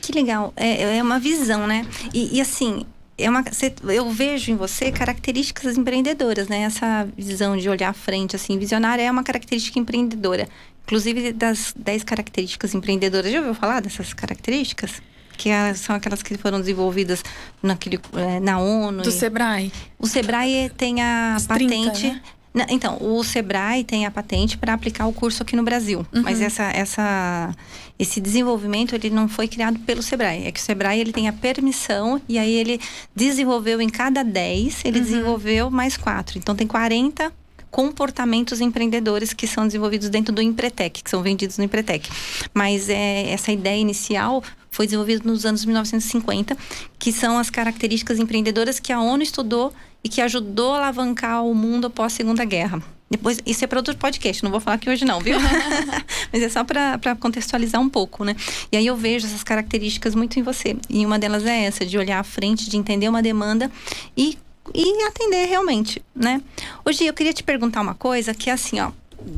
Que 0.00 0.12
legal, 0.12 0.52
é, 0.56 0.98
é 0.98 1.02
uma 1.02 1.18
visão, 1.18 1.66
né? 1.66 1.86
E, 2.12 2.36
e 2.36 2.40
assim, 2.40 2.84
é 3.16 3.30
uma, 3.30 3.44
eu 3.92 4.10
vejo 4.10 4.50
em 4.50 4.56
você 4.56 4.90
características 4.90 5.76
empreendedoras, 5.76 6.48
né? 6.48 6.62
Essa 6.62 7.08
visão 7.16 7.56
de 7.56 7.68
olhar 7.68 7.90
à 7.90 7.92
frente, 7.92 8.34
assim, 8.34 8.58
visionária 8.58 9.02
é 9.02 9.10
uma 9.10 9.22
característica 9.22 9.78
empreendedora. 9.78 10.48
Inclusive 10.84 11.32
das 11.32 11.72
10 11.76 12.04
características 12.04 12.74
empreendedoras. 12.74 13.30
Já 13.30 13.38
ouviu 13.38 13.54
falar 13.54 13.80
dessas 13.80 14.12
características? 14.12 15.00
Que 15.36 15.50
são 15.74 15.96
aquelas 15.96 16.22
que 16.22 16.36
foram 16.38 16.60
desenvolvidas 16.60 17.22
naquele, 17.62 17.98
é, 18.14 18.38
na 18.38 18.58
ONU. 18.58 19.02
Do 19.02 19.08
e... 19.08 19.12
Sebrae. 19.12 19.72
O 19.98 20.06
Sebrae 20.06 20.70
tem 20.76 21.02
a 21.02 21.34
As 21.34 21.46
patente. 21.46 22.00
30, 22.00 22.14
né? 22.14 22.22
Então, 22.68 22.98
o 23.00 23.24
Sebrae 23.24 23.82
tem 23.82 24.06
a 24.06 24.10
patente 24.12 24.56
para 24.56 24.72
aplicar 24.72 25.06
o 25.06 25.12
curso 25.12 25.42
aqui 25.42 25.56
no 25.56 25.64
Brasil. 25.64 26.06
Uhum. 26.14 26.22
Mas 26.22 26.40
essa, 26.40 26.62
essa, 26.64 27.52
esse 27.98 28.20
desenvolvimento 28.20 28.94
ele 28.94 29.10
não 29.10 29.28
foi 29.28 29.48
criado 29.48 29.80
pelo 29.80 30.02
Sebrae. 30.02 30.46
É 30.46 30.52
que 30.52 30.60
o 30.60 30.62
Sebrae 30.62 31.00
ele 31.00 31.12
tem 31.12 31.26
a 31.28 31.32
permissão 31.32 32.22
e 32.28 32.38
aí 32.38 32.54
ele 32.54 32.80
desenvolveu 33.14 33.80
em 33.80 33.88
cada 33.88 34.22
10, 34.22 34.84
ele 34.84 34.98
uhum. 34.98 35.04
desenvolveu 35.04 35.70
mais 35.70 35.96
quatro. 35.96 36.38
Então 36.38 36.54
tem 36.54 36.66
40 36.66 37.32
comportamentos 37.72 38.60
empreendedores 38.60 39.32
que 39.32 39.48
são 39.48 39.66
desenvolvidos 39.66 40.08
dentro 40.08 40.32
do 40.32 40.40
Empretec, 40.40 41.02
que 41.02 41.10
são 41.10 41.24
vendidos 41.24 41.58
no 41.58 41.64
Empretec. 41.64 42.08
Mas 42.54 42.88
é, 42.88 43.30
essa 43.30 43.50
ideia 43.50 43.80
inicial 43.80 44.44
foi 44.74 44.86
desenvolvido 44.86 45.24
nos 45.24 45.46
anos 45.46 45.64
1950, 45.64 46.56
que 46.98 47.12
são 47.12 47.38
as 47.38 47.48
características 47.48 48.18
empreendedoras 48.18 48.80
que 48.80 48.92
a 48.92 49.00
ONU 49.00 49.22
estudou 49.22 49.72
e 50.02 50.08
que 50.08 50.20
ajudou 50.20 50.74
a 50.74 50.78
alavancar 50.78 51.44
o 51.44 51.54
mundo 51.54 51.86
após 51.86 52.12
a 52.12 52.16
Segunda 52.16 52.44
Guerra. 52.44 52.82
Depois, 53.08 53.38
isso 53.46 53.62
é 53.64 53.68
para 53.68 53.78
outro 53.78 53.96
podcast, 53.96 54.42
não 54.42 54.50
vou 54.50 54.58
falar 54.58 54.74
aqui 54.74 54.90
hoje 54.90 55.04
não, 55.04 55.20
viu? 55.20 55.38
Mas 56.32 56.42
é 56.42 56.48
só 56.48 56.64
para 56.64 57.14
contextualizar 57.20 57.80
um 57.80 57.88
pouco, 57.88 58.24
né? 58.24 58.34
E 58.72 58.76
aí 58.76 58.84
eu 58.84 58.96
vejo 58.96 59.26
essas 59.26 59.44
características 59.44 60.16
muito 60.16 60.40
em 60.40 60.42
você. 60.42 60.76
E 60.90 61.06
uma 61.06 61.20
delas 61.20 61.46
é 61.46 61.66
essa, 61.66 61.86
de 61.86 61.96
olhar 61.96 62.18
à 62.18 62.24
frente, 62.24 62.68
de 62.68 62.76
entender 62.76 63.08
uma 63.08 63.22
demanda 63.22 63.70
e, 64.16 64.36
e 64.74 65.04
atender 65.04 65.46
realmente, 65.46 66.02
né? 66.12 66.42
Hoje 66.84 67.06
eu 67.06 67.14
queria 67.14 67.32
te 67.32 67.44
perguntar 67.44 67.80
uma 67.80 67.94
coisa 67.94 68.34
que 68.34 68.50
é 68.50 68.52
assim, 68.52 68.80
ó, 68.80 68.90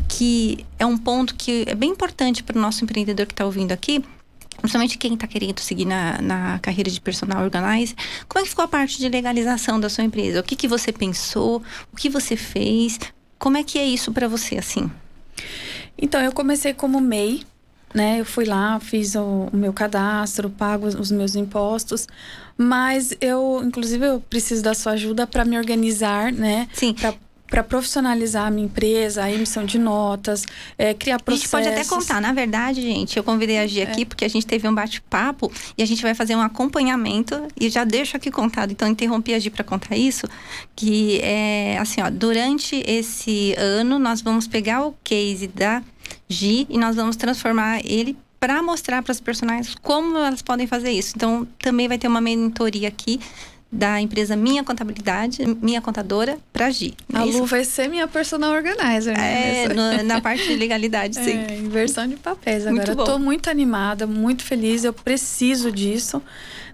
que 0.09 0.65
é 0.79 0.87
um 0.87 0.97
ponto 0.97 1.35
que 1.35 1.65
é 1.67 1.75
bem 1.75 1.91
importante 1.91 2.43
para 2.43 2.57
o 2.57 2.61
nosso 2.63 2.83
empreendedor 2.83 3.27
que 3.27 3.35
está 3.35 3.45
ouvindo 3.45 3.73
aqui, 3.73 4.03
principalmente 4.67 4.99
quem 4.99 5.15
está 5.15 5.27
querendo 5.27 5.61
seguir 5.61 5.85
na, 5.85 6.21
na 6.21 6.59
carreira 6.59 6.91
de 6.91 7.01
personal 7.01 7.43
organizer, 7.43 7.97
como 8.29 8.41
é 8.41 8.43
que 8.43 8.51
ficou 8.51 8.65
a 8.65 8.69
parte 8.69 8.99
de 8.99 9.09
legalização 9.09 9.79
da 9.79 9.89
sua 9.89 10.05
empresa? 10.05 10.41
O 10.41 10.43
que, 10.43 10.57
que 10.57 10.67
você 10.67 10.93
pensou? 10.93 11.63
O 11.93 11.97
que 11.97 12.11
você 12.11 12.37
fez? 12.37 12.99
Como 13.39 13.57
é 13.57 13.63
que 13.63 13.79
é 13.79 13.85
isso 13.85 14.13
para 14.13 14.27
você, 14.27 14.59
assim? 14.59 14.91
Então, 15.97 16.21
eu 16.21 16.33
comecei 16.33 16.75
como 16.75 17.01
MEI, 17.01 17.45
né? 17.95 18.21
Eu 18.21 18.25
fui 18.25 18.45
lá, 18.45 18.81
fiz 18.81 19.15
o, 19.15 19.49
o 19.53 19.57
meu 19.57 19.73
cadastro, 19.73 20.51
pago 20.51 20.87
os 20.87 21.11
meus 21.11 21.37
impostos, 21.37 22.09
mas 22.59 23.15
eu, 23.21 23.63
inclusive, 23.65 24.05
eu 24.05 24.21
preciso 24.21 24.63
da 24.63 24.75
sua 24.75 24.93
ajuda 24.93 25.27
para 25.27 25.45
me 25.45 25.57
organizar, 25.57 26.33
né? 26.33 26.69
Sim. 26.73 26.93
Pra 26.93 27.15
para 27.47 27.63
profissionalizar 27.63 28.47
a 28.47 28.51
minha 28.51 28.67
empresa, 28.67 29.25
a 29.25 29.31
emissão 29.31 29.65
de 29.65 29.79
notas, 29.79 30.45
é, 30.77 30.93
criar 30.95 31.21
processos. 31.21 31.55
A 31.55 31.59
gente 31.59 31.67
pode 31.67 31.81
até 31.81 31.89
contar, 31.89 32.21
na 32.21 32.33
verdade, 32.33 32.83
gente, 32.83 33.17
eu 33.17 33.25
convidei 33.25 33.59
a 33.59 33.67
Gi 33.67 33.83
aqui 33.83 34.03
é. 34.03 34.05
porque 34.05 34.25
a 34.25 34.29
gente 34.29 34.47
teve 34.47 34.69
um 34.69 34.75
bate-papo 34.75 35.51
e 35.77 35.83
a 35.83 35.87
gente 35.87 36.03
vai 36.03 36.15
fazer 36.15 36.35
um 36.35 36.41
acompanhamento 36.41 37.47
e 37.59 37.69
já 37.69 37.85
deixo 37.85 38.17
aqui 38.17 38.31
contado, 38.31 38.73
então 38.73 38.89
interrompi 38.89 39.35
a 39.35 39.39
Gi 39.39 39.51
para 39.51 39.65
contar 39.65 39.97
isso, 39.97 40.27
que 40.75 41.21
é 41.23 41.79
assim, 41.79 42.03
ó, 42.03 42.11
durante 42.11 42.83
esse 42.87 43.55
ano 43.57 43.99
nós 43.99 44.21
vamos 44.21 44.47
pegar 44.47 44.87
o 44.87 44.95
case 45.05 45.47
da 45.47 45.83
Gi 46.29 46.67
e 46.69 46.79
nós 46.79 46.97
vamos 46.97 47.17
transformar 47.17 47.81
ele 47.85 48.17
para 48.39 48.63
mostrar 48.63 49.03
para 49.03 49.13
as 49.13 49.21
personagens 49.21 49.75
como 49.83 50.19
elas 50.19 50.43
podem 50.43 50.67
fazer 50.67 50.91
isso. 50.91 51.15
Então, 51.17 51.47
também 51.59 51.89
vai 51.89 51.99
ter 51.99 52.07
uma 52.07 52.21
mentoria 52.21 52.89
aqui 52.89 53.19
da 53.71 54.01
empresa 54.01 54.37
Minha 54.37 54.63
Contabilidade, 54.63 55.45
Minha 55.61 55.81
Contadora, 55.81 56.39
para 56.53 56.67
agir. 56.67 56.95
É 57.13 57.19
a 57.19 57.25
Lu 57.25 57.45
vai 57.45 57.65
ser 57.65 57.89
minha 57.89 58.07
personal 58.07 58.53
organizer, 58.53 59.17
né? 59.17 59.65
É, 59.65 59.69
no, 59.69 60.05
na 60.05 60.21
parte 60.21 60.47
de 60.47 60.55
legalidade, 60.55 61.17
sim. 61.23 61.37
É, 61.37 61.59
inversão 61.59 62.07
de 62.07 62.17
papéis. 62.17 62.67
Agora, 62.67 62.93
eu 62.93 62.97
tô 62.97 63.19
muito 63.19 63.51
animada, 63.51 64.07
muito 64.07 64.45
feliz, 64.45 64.85
eu 64.85 64.93
preciso 64.93 65.73
disso, 65.73 66.23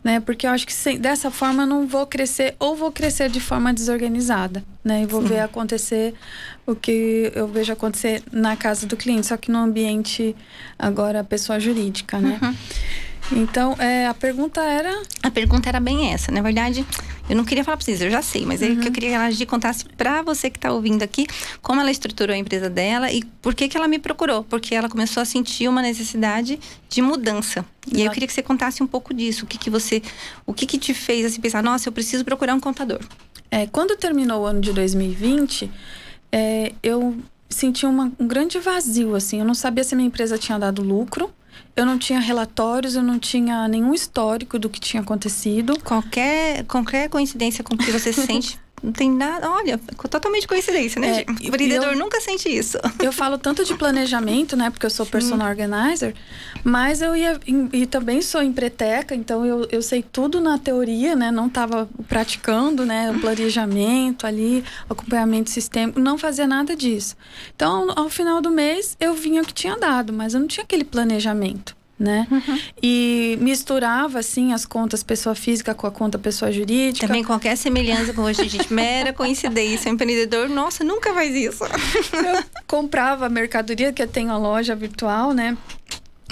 né? 0.04 0.20
Porque 0.20 0.46
eu 0.46 0.50
acho 0.50 0.66
que 0.66 0.72
sem, 0.72 0.98
dessa 0.98 1.30
forma 1.30 1.62
eu 1.62 1.66
não 1.66 1.86
vou 1.86 2.06
crescer, 2.06 2.54
ou 2.58 2.76
vou 2.76 2.92
crescer 2.92 3.30
de 3.30 3.40
forma 3.40 3.72
desorganizada, 3.72 4.62
né? 4.84 5.02
E 5.02 5.06
vou 5.06 5.22
sim. 5.22 5.28
ver 5.28 5.40
acontecer 5.40 6.14
o 6.66 6.74
que 6.74 7.32
eu 7.34 7.48
vejo 7.48 7.72
acontecer 7.72 8.22
na 8.30 8.54
casa 8.54 8.86
do 8.86 8.96
cliente, 8.96 9.26
só 9.26 9.36
que 9.36 9.50
no 9.50 9.58
ambiente 9.58 10.36
agora 10.78 11.24
pessoa 11.24 11.58
jurídica, 11.58 12.18
né? 12.18 12.38
Uhum. 12.42 12.54
Então, 13.30 13.74
é, 13.78 14.06
a 14.06 14.14
pergunta 14.14 14.60
era. 14.60 15.02
A 15.22 15.30
pergunta 15.30 15.68
era 15.68 15.78
bem 15.78 16.12
essa. 16.12 16.32
Na 16.32 16.42
verdade, 16.42 16.84
eu 17.28 17.36
não 17.36 17.44
queria 17.44 17.62
falar 17.62 17.76
pra 17.76 17.84
vocês, 17.84 18.00
eu 18.00 18.10
já 18.10 18.20
sei, 18.20 18.44
mas 18.44 18.60
uhum. 18.60 18.66
é 18.66 18.70
que 18.70 18.80
eu 18.80 18.84
uhum. 18.86 18.92
queria 18.92 19.10
que 19.10 19.14
ela 19.14 19.30
Gi 19.30 19.46
contasse 19.46 19.84
pra 19.96 20.22
você 20.22 20.50
que 20.50 20.58
tá 20.58 20.72
ouvindo 20.72 21.02
aqui 21.02 21.26
como 21.62 21.80
ela 21.80 21.90
estruturou 21.90 22.34
a 22.34 22.38
empresa 22.38 22.68
dela 22.68 23.12
e 23.12 23.22
por 23.40 23.54
que, 23.54 23.68
que 23.68 23.76
ela 23.76 23.86
me 23.86 23.98
procurou. 23.98 24.42
Porque 24.44 24.74
ela 24.74 24.88
começou 24.88 25.22
a 25.22 25.24
sentir 25.24 25.68
uma 25.68 25.80
necessidade 25.80 26.58
de 26.88 27.02
mudança. 27.02 27.64
E 27.90 27.98
aí 27.98 28.06
eu 28.06 28.12
queria 28.12 28.26
que 28.26 28.34
você 28.34 28.42
contasse 28.42 28.82
um 28.82 28.86
pouco 28.86 29.14
disso. 29.14 29.44
O 29.44 29.48
que, 29.48 29.56
que 29.56 29.70
você. 29.70 30.02
O 30.46 30.52
que, 30.52 30.66
que 30.66 30.78
te 30.78 30.92
fez 30.92 31.24
assim, 31.24 31.40
pensar, 31.40 31.62
nossa, 31.62 31.88
eu 31.88 31.92
preciso 31.92 32.24
procurar 32.24 32.54
um 32.54 32.60
contador. 32.60 33.00
É, 33.50 33.66
quando 33.66 33.96
terminou 33.96 34.42
o 34.42 34.46
ano 34.46 34.60
de 34.60 34.72
2020, 34.72 35.70
é, 36.30 36.72
eu 36.82 37.16
senti 37.48 37.84
uma, 37.84 38.10
um 38.18 38.26
grande 38.26 38.58
vazio, 38.58 39.14
assim. 39.14 39.38
Eu 39.38 39.44
não 39.44 39.54
sabia 39.54 39.84
se 39.84 39.94
a 39.94 39.96
minha 39.96 40.06
empresa 40.06 40.38
tinha 40.38 40.58
dado 40.58 40.82
lucro 40.82 41.32
eu 41.76 41.86
não 41.86 41.98
tinha 41.98 42.20
relatórios, 42.20 42.94
eu 42.94 43.02
não 43.02 43.18
tinha 43.18 43.66
nenhum 43.68 43.94
histórico 43.94 44.58
do 44.58 44.68
que 44.68 44.80
tinha 44.80 45.02
acontecido. 45.02 45.78
Qualquer, 45.80 46.64
qualquer 46.64 47.08
coincidência 47.08 47.64
com 47.64 47.76
que 47.76 47.90
você 47.90 48.12
se 48.12 48.24
sente 48.26 48.58
não 48.82 48.92
tem 48.92 49.10
nada. 49.10 49.48
Olha, 49.50 49.78
totalmente 50.10 50.48
coincidência, 50.48 51.00
né, 51.00 51.20
é, 51.20 51.30
O 51.30 51.46
empreendedor 51.48 51.92
eu, 51.92 51.98
nunca 51.98 52.20
sente 52.20 52.48
isso. 52.48 52.78
Eu 53.00 53.12
falo 53.12 53.38
tanto 53.38 53.64
de 53.64 53.74
planejamento, 53.74 54.56
né? 54.56 54.70
Porque 54.70 54.84
eu 54.84 54.90
sou 54.90 55.06
personal 55.06 55.48
organizer, 55.48 56.14
mas 56.64 57.00
eu 57.00 57.14
ia. 57.14 57.38
E 57.72 57.86
também 57.86 58.20
sou 58.20 58.42
empreteca, 58.42 59.14
então 59.14 59.46
eu, 59.46 59.68
eu 59.70 59.82
sei 59.82 60.02
tudo 60.02 60.40
na 60.40 60.58
teoria, 60.58 61.14
né? 61.14 61.30
Não 61.30 61.46
estava 61.46 61.88
praticando, 62.08 62.84
né? 62.84 63.10
O 63.10 63.20
planejamento 63.20 64.26
ali, 64.26 64.64
acompanhamento 64.88 65.50
sistêmico, 65.50 66.00
não 66.00 66.18
fazia 66.18 66.46
nada 66.46 66.74
disso. 66.74 67.16
Então, 67.54 67.88
ao 67.94 68.08
final 68.08 68.40
do 68.40 68.50
mês, 68.50 68.96
eu 68.98 69.14
vinha 69.14 69.42
o 69.42 69.44
que 69.44 69.54
tinha 69.54 69.76
dado, 69.76 70.12
mas 70.12 70.34
eu 70.34 70.40
não 70.40 70.48
tinha 70.48 70.64
aquele 70.64 70.84
planejamento 70.84 71.76
né? 72.02 72.26
Uhum. 72.30 72.58
E 72.82 73.38
misturava, 73.40 74.18
assim, 74.18 74.52
as 74.52 74.66
contas 74.66 75.02
pessoa 75.02 75.34
física 75.34 75.74
com 75.74 75.86
a 75.86 75.90
conta 75.90 76.18
pessoa 76.18 76.50
jurídica. 76.50 77.06
Também 77.06 77.24
qualquer 77.24 77.56
semelhança 77.56 78.12
com 78.12 78.22
hoje, 78.22 78.48
gente, 78.48 78.72
mera 78.72 79.12
coincidência. 79.12 79.90
O 79.90 79.94
empreendedor, 79.94 80.48
nossa, 80.48 80.82
nunca 80.82 81.14
faz 81.14 81.34
isso. 81.34 81.64
Eu 81.64 82.44
comprava 82.66 83.28
mercadoria, 83.28 83.92
que 83.92 84.02
eu 84.02 84.08
tenho 84.08 84.30
a 84.30 84.36
loja 84.36 84.74
virtual, 84.74 85.32
né? 85.32 85.56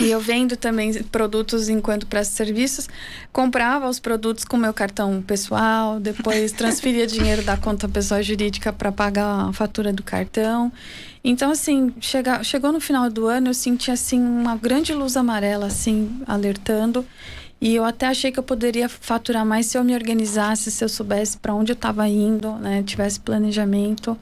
E 0.01 0.11
eu 0.11 0.19
vendo 0.19 0.57
também 0.57 0.95
produtos 1.05 1.69
enquanto 1.69 2.07
presto 2.07 2.33
serviços. 2.33 2.89
Comprava 3.33 3.87
os 3.87 4.01
produtos 4.01 4.45
com 4.45 4.57
meu 4.57 4.73
cartão 4.73 5.21
pessoal, 5.21 6.01
depois 6.01 6.53
transferia 6.53 7.07
dinheiro 7.07 7.43
da 7.43 7.57
conta 7.57 7.87
pessoa 7.87 8.23
jurídica 8.23 8.73
para 8.73 8.91
pagar 8.91 9.49
a 9.49 9.53
fatura 9.53 9.93
do 9.93 10.03
cartão. 10.03 10.73
Então, 11.23 11.51
assim, 11.51 11.93
chega, 12.01 12.43
chegou 12.43 12.73
no 12.73 12.81
final 12.81 13.11
do 13.11 13.27
ano, 13.27 13.49
eu 13.49 13.55
senti, 13.55 13.91
assim, 13.91 14.21
uma 14.21 14.57
grande 14.57 14.95
luz 14.95 15.17
amarela, 15.17 15.67
assim, 15.67 16.23
alertando. 16.27 17.05
E 17.61 17.75
eu 17.75 17.85
até 17.85 18.07
achei 18.07 18.33
que 18.33 18.39
eu 18.39 18.43
poderia 18.43 18.89
faturar 18.89 19.45
mais 19.45 19.67
se 19.67 19.77
eu 19.77 19.85
me 19.85 19.95
organizasse, 19.95 20.71
se 20.71 20.83
eu 20.83 20.89
soubesse 20.89 21.37
para 21.37 21.55
onde 21.55 21.73
eu 21.73 21.75
estava 21.75 22.09
indo, 22.09 22.55
né? 22.55 22.83
Tivesse 22.83 23.21
planejamento. 23.21 24.17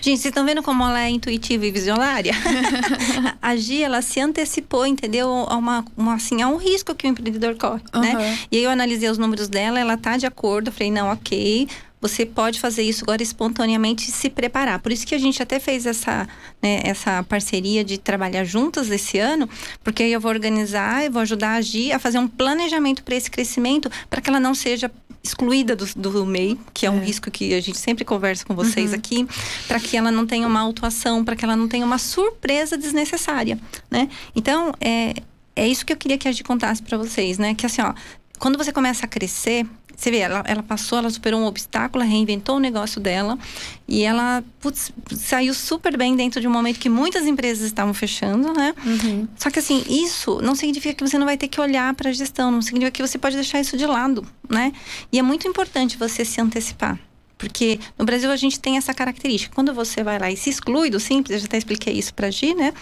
Gente, 0.00 0.20
vocês 0.20 0.26
estão 0.26 0.46
vendo 0.46 0.62
como 0.62 0.84
ela 0.84 1.02
é 1.02 1.10
intuitiva 1.10 1.66
e 1.66 1.72
visionária? 1.72 2.32
a 3.42 3.56
Gi, 3.56 3.82
ela 3.82 4.00
se 4.00 4.20
antecipou, 4.20 4.86
entendeu? 4.86 5.28
A, 5.48 5.56
uma, 5.56 5.84
uma, 5.96 6.14
assim, 6.14 6.40
a 6.40 6.46
um 6.46 6.56
risco 6.56 6.94
que 6.94 7.04
o 7.04 7.10
empreendedor 7.10 7.56
corre, 7.56 7.82
uhum. 7.92 8.00
né? 8.00 8.38
E 8.52 8.58
aí 8.58 8.62
eu 8.62 8.70
analisei 8.70 9.10
os 9.10 9.18
números 9.18 9.48
dela, 9.48 9.80
ela 9.80 9.96
tá 9.96 10.16
de 10.16 10.26
acordo. 10.26 10.68
Eu 10.68 10.72
falei, 10.72 10.92
não, 10.92 11.10
ok 11.10 11.66
você 12.04 12.26
pode 12.26 12.60
fazer 12.60 12.82
isso 12.82 13.02
agora 13.02 13.22
espontaneamente 13.22 14.10
e 14.10 14.12
se 14.12 14.28
preparar. 14.28 14.78
Por 14.78 14.92
isso 14.92 15.06
que 15.06 15.14
a 15.14 15.18
gente 15.18 15.42
até 15.42 15.58
fez 15.58 15.86
essa, 15.86 16.28
né, 16.62 16.82
essa 16.84 17.22
parceria 17.22 17.82
de 17.82 17.96
trabalhar 17.96 18.44
juntas 18.44 18.90
esse 18.90 19.18
ano, 19.18 19.48
porque 19.82 20.02
aí 20.02 20.12
eu 20.12 20.20
vou 20.20 20.30
organizar, 20.30 21.02
e 21.02 21.08
vou 21.08 21.22
ajudar 21.22 21.52
a 21.52 21.54
agir, 21.54 21.92
a 21.92 21.98
fazer 21.98 22.18
um 22.18 22.28
planejamento 22.28 23.02
para 23.02 23.14
esse 23.14 23.30
crescimento, 23.30 23.90
para 24.10 24.20
que 24.20 24.28
ela 24.28 24.38
não 24.38 24.54
seja 24.54 24.92
excluída 25.22 25.74
do, 25.74 25.86
do 25.96 26.26
MEI, 26.26 26.60
que 26.74 26.84
é 26.84 26.90
um 26.90 26.98
é. 26.98 27.04
risco 27.06 27.30
que 27.30 27.54
a 27.54 27.60
gente 27.62 27.78
sempre 27.78 28.04
conversa 28.04 28.44
com 28.44 28.54
vocês 28.54 28.90
uhum. 28.90 28.96
aqui, 28.96 29.26
para 29.66 29.80
que 29.80 29.96
ela 29.96 30.10
não 30.10 30.26
tenha 30.26 30.46
uma 30.46 30.60
autuação, 30.60 31.24
para 31.24 31.34
que 31.34 31.42
ela 31.42 31.56
não 31.56 31.68
tenha 31.68 31.86
uma 31.86 31.96
surpresa 31.96 32.76
desnecessária, 32.76 33.58
né? 33.90 34.10
Então, 34.36 34.74
é, 34.78 35.14
é 35.56 35.66
isso 35.66 35.86
que 35.86 35.92
eu 35.94 35.96
queria 35.96 36.18
que 36.18 36.28
a 36.28 36.32
gente 36.32 36.44
contasse 36.44 36.82
para 36.82 36.98
vocês, 36.98 37.38
né? 37.38 37.54
Que 37.54 37.64
assim, 37.64 37.80
ó, 37.80 37.94
quando 38.38 38.58
você 38.58 38.70
começa 38.70 39.06
a 39.06 39.08
crescer, 39.08 39.66
você 39.96 40.10
vê, 40.10 40.18
ela, 40.18 40.42
ela 40.46 40.62
passou, 40.62 40.98
ela 40.98 41.10
superou 41.10 41.40
um 41.40 41.46
obstáculo, 41.46 42.04
reinventou 42.04 42.56
o 42.56 42.60
negócio 42.60 43.00
dela 43.00 43.38
e 43.86 44.02
ela 44.02 44.42
putz, 44.60 44.92
saiu 45.16 45.54
super 45.54 45.96
bem 45.96 46.16
dentro 46.16 46.40
de 46.40 46.48
um 46.48 46.50
momento 46.50 46.78
que 46.78 46.88
muitas 46.88 47.26
empresas 47.26 47.64
estavam 47.66 47.94
fechando, 47.94 48.52
né? 48.52 48.74
Uhum. 48.84 49.28
Só 49.36 49.50
que 49.50 49.58
assim, 49.58 49.84
isso 49.88 50.40
não 50.42 50.54
significa 50.54 50.94
que 50.94 51.06
você 51.06 51.18
não 51.18 51.26
vai 51.26 51.36
ter 51.36 51.48
que 51.48 51.60
olhar 51.60 51.94
para 51.94 52.10
a 52.10 52.12
gestão, 52.12 52.50
não 52.50 52.62
significa 52.62 52.90
que 52.90 53.02
você 53.02 53.18
pode 53.18 53.36
deixar 53.36 53.60
isso 53.60 53.76
de 53.76 53.86
lado, 53.86 54.26
né? 54.48 54.72
E 55.12 55.18
é 55.18 55.22
muito 55.22 55.46
importante 55.46 55.96
você 55.96 56.24
se 56.24 56.40
antecipar. 56.40 56.98
Porque 57.44 57.78
no 57.98 58.06
Brasil 58.06 58.30
a 58.30 58.36
gente 58.36 58.58
tem 58.58 58.78
essa 58.78 58.94
característica. 58.94 59.54
Quando 59.54 59.74
você 59.74 60.02
vai 60.02 60.18
lá 60.18 60.30
e 60.30 60.36
se 60.36 60.48
exclui 60.48 60.88
do 60.88 60.98
simples, 60.98 61.36
eu 61.36 61.38
já 61.40 61.46
até 61.46 61.58
expliquei 61.58 61.92
isso 61.92 62.14
para 62.14 62.30
Gi, 62.30 62.54
né? 62.54 62.72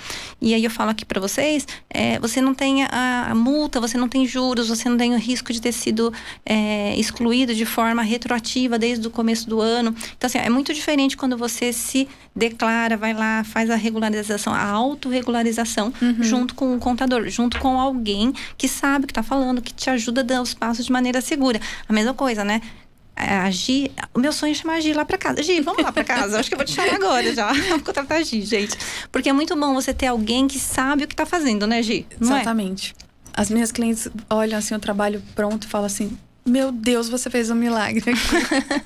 E 0.40 0.54
aí 0.54 0.62
eu 0.62 0.70
falo 0.70 0.90
aqui 0.90 1.04
para 1.04 1.20
vocês, 1.20 1.66
é, 1.90 2.18
você 2.20 2.40
não 2.40 2.54
tem 2.54 2.84
a, 2.84 3.26
a, 3.30 3.34
multa, 3.34 3.80
você 3.80 3.98
não 3.98 4.08
tem 4.08 4.24
juros, 4.24 4.68
você 4.68 4.88
não 4.88 4.96
tem 4.96 5.14
o 5.14 5.18
risco 5.18 5.52
de 5.52 5.60
ter 5.60 5.72
sido 5.72 6.12
é, 6.46 6.94
excluído 6.96 7.54
de 7.54 7.64
forma 7.64 8.02
retroativa 8.02 8.78
desde 8.78 9.06
o 9.06 9.10
começo 9.10 9.48
do 9.48 9.60
ano. 9.60 9.94
Então, 10.16 10.28
assim, 10.28 10.38
é 10.38 10.48
muito 10.48 10.72
diferente 10.72 11.16
quando 11.16 11.36
você 11.36 11.72
se 11.72 12.08
declara, 12.34 12.96
vai 12.96 13.12
lá, 13.12 13.42
faz 13.44 13.68
a 13.68 13.74
regularização, 13.74 14.54
a 14.54 14.64
autorregularização 14.64 15.92
uhum. 16.00 16.22
junto 16.22 16.54
com 16.54 16.74
o 16.74 16.78
contador, 16.78 17.28
junto 17.28 17.58
com 17.58 17.78
alguém 17.80 18.32
que 18.56 18.68
sabe 18.68 19.04
o 19.04 19.06
que 19.06 19.12
está 19.12 19.22
falando, 19.22 19.60
que 19.60 19.74
te 19.74 19.90
ajuda 19.90 20.20
a 20.20 20.24
dar 20.24 20.42
os 20.42 20.54
passos 20.54 20.86
de 20.86 20.92
maneira 20.92 21.20
segura. 21.20 21.60
A 21.88 21.92
mesma 21.92 22.14
coisa, 22.14 22.44
né? 22.44 22.60
É, 23.14 23.36
a 23.36 23.50
Gi, 23.50 23.90
o 24.14 24.18
meu 24.18 24.32
sonho 24.32 24.52
é 24.52 24.54
chamar 24.54 24.74
a 24.74 24.80
Gi 24.80 24.92
lá 24.92 25.04
pra 25.04 25.18
casa. 25.18 25.42
Gi, 25.42 25.60
vamos 25.60 25.82
lá 25.82 25.92
pra 25.92 26.02
casa. 26.02 26.40
Acho 26.40 26.48
que 26.48 26.54
eu 26.54 26.58
vou 26.58 26.66
te 26.66 26.72
chamar 26.72 26.94
agora 26.94 27.34
já. 27.34 27.52
Vou 27.68 27.80
contratar 27.80 28.18
a 28.18 28.22
Gi, 28.22 28.42
gente. 28.42 28.76
Porque 29.10 29.28
é 29.28 29.32
muito 29.32 29.54
bom 29.54 29.74
você 29.74 29.92
ter 29.94 30.06
alguém 30.06 30.48
que 30.48 30.58
sabe 30.58 31.04
o 31.04 31.08
que 31.08 31.14
tá 31.14 31.26
fazendo, 31.26 31.66
né, 31.66 31.82
Gi? 31.82 32.06
Não 32.18 32.34
é? 32.34 32.40
Exatamente. 32.40 32.94
É? 33.08 33.12
as 33.34 33.50
minhas 33.50 33.72
clientes 33.72 34.08
olham 34.28 34.58
assim 34.58 34.74
o 34.74 34.78
trabalho 34.78 35.22
pronto 35.34 35.64
e 35.64 35.66
falam 35.66 35.86
assim: 35.86 36.16
meu 36.44 36.72
Deus, 36.72 37.08
você 37.08 37.30
fez 37.30 37.50
um 37.50 37.54
milagre. 37.54 38.12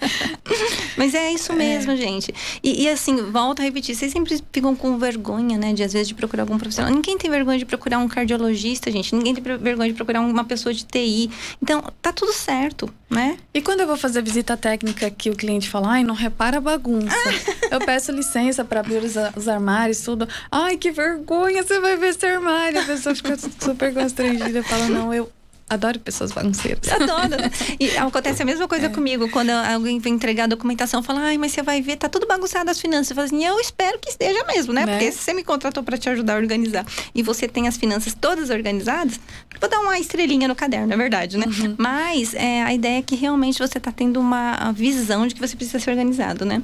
Mas 0.97 1.15
é 1.15 1.33
isso 1.33 1.55
mesmo, 1.55 1.93
é. 1.93 1.97
gente. 1.97 2.35
E, 2.63 2.85
e, 2.85 2.89
assim, 2.89 3.31
volta 3.31 3.63
a 3.63 3.65
repetir, 3.65 3.95
vocês 3.95 4.13
sempre 4.13 4.39
ficam 4.53 4.77
com 4.77 4.99
vergonha, 4.99 5.57
né, 5.57 5.73
de 5.73 5.83
às 5.83 5.93
vezes 5.93 6.09
de 6.09 6.15
procurar 6.15 6.43
algum 6.43 6.59
profissional. 6.59 6.93
Ninguém 6.93 7.17
tem 7.17 7.31
vergonha 7.31 7.59
de 7.59 7.65
procurar 7.65 7.99
um 7.99 8.09
cardiologista, 8.09 8.91
gente. 8.91 9.15
Ninguém 9.15 9.35
tem 9.35 9.43
vergonha 9.43 9.89
de 9.89 9.95
procurar 9.95 10.21
uma 10.21 10.45
pessoa 10.45 10.75
de 10.75 10.85
TI. 10.85 11.31
Então, 11.63 11.83
tá 12.03 12.13
tudo 12.13 12.33
certo, 12.33 12.93
né? 13.09 13.39
E 13.55 13.63
quando 13.63 13.81
eu 13.81 13.87
vou 13.87 13.97
fazer 13.97 14.23
visita 14.23 14.55
técnica 14.57 15.11
que 15.11 15.31
o 15.31 15.37
cliente 15.37 15.71
fala, 15.71 15.93
ai, 15.93 16.05
não 16.05 16.15
repara 16.15 16.59
a 16.59 16.61
bagunça. 16.61 17.17
eu 17.73 17.81
peço 17.81 18.13
licença 18.13 18.65
para 18.65 18.81
abrir 18.81 19.03
os, 19.03 19.15
os, 19.35 19.49
armários, 19.49 20.01
tudo. 20.01 20.29
Ai, 20.51 20.77
que 20.77 20.91
vergonha, 20.91 21.63
você 21.63 21.81
vai 21.81 21.97
ver 21.97 22.09
esse 22.09 22.27
armário. 22.27 22.81
A 22.81 22.85
pessoa 22.85 23.15
fica 23.15 23.35
super 23.37 23.95
constrangida, 23.95 24.63
fala, 24.63 24.89
não, 24.89 25.15
eu 25.15 25.31
Adoro 25.69 25.99
pessoas 25.99 26.31
bagunceiras. 26.31 26.89
Adoro. 26.93 27.35
E 27.81 27.97
acontece 27.99 28.41
a 28.41 28.45
mesma 28.45 28.69
coisa 28.69 28.87
é. 28.87 28.89
comigo. 28.89 29.29
Quando 29.29 29.51
alguém 29.51 29.99
vem 29.99 30.15
entregar 30.15 30.45
a 30.45 30.47
documentação, 30.47 31.03
fala, 31.03 31.23
ai, 31.23 31.39
mas 31.39 31.53
você 31.53 31.63
vai 31.63 31.83
ver, 31.83 31.97
tá 31.97 32.09
tudo 32.09 32.25
bagunçado 32.25 32.71
as 32.71 32.81
finanças. 32.81 33.11
Eu 33.11 33.17
falo 33.17 33.27
assim, 33.27 33.45
eu 33.45 33.59
espero 33.59 33.99
que 33.99 34.09
esteja 34.09 34.45
mesmo, 34.45 34.73
né? 34.73 34.87
né? 34.87 34.93
Porque 34.93 35.11
se 35.11 35.19
você 35.19 35.33
me 35.33 35.43
contratou 35.43 35.83
para 35.83 35.99
te 35.99 36.09
ajudar 36.09 36.35
a 36.35 36.37
organizar 36.37 36.87
e 37.13 37.21
você 37.21 37.49
tem 37.49 37.67
as 37.67 37.77
finanças 37.77 38.15
todas 38.15 38.49
organizadas, 38.51 39.19
vou 39.61 39.69
dar 39.69 39.81
uma 39.81 39.99
estrelinha 39.99 40.47
no 40.47 40.55
caderno, 40.55 40.93
é 40.93 40.97
verdade, 40.97 41.37
né? 41.37 41.47
Uhum. 41.47 41.75
Mas 41.77 42.33
é, 42.35 42.63
a 42.63 42.73
ideia 42.73 42.99
é 42.99 43.03
que 43.03 43.17
realmente 43.17 43.59
você 43.59 43.81
tá 43.81 43.91
tendo 43.91 44.21
uma 44.21 44.71
visão 44.71 45.27
de 45.27 45.35
que 45.35 45.41
você 45.41 45.57
precisa 45.57 45.81
ser 45.81 45.91
organizado, 45.91 46.45
né? 46.45 46.63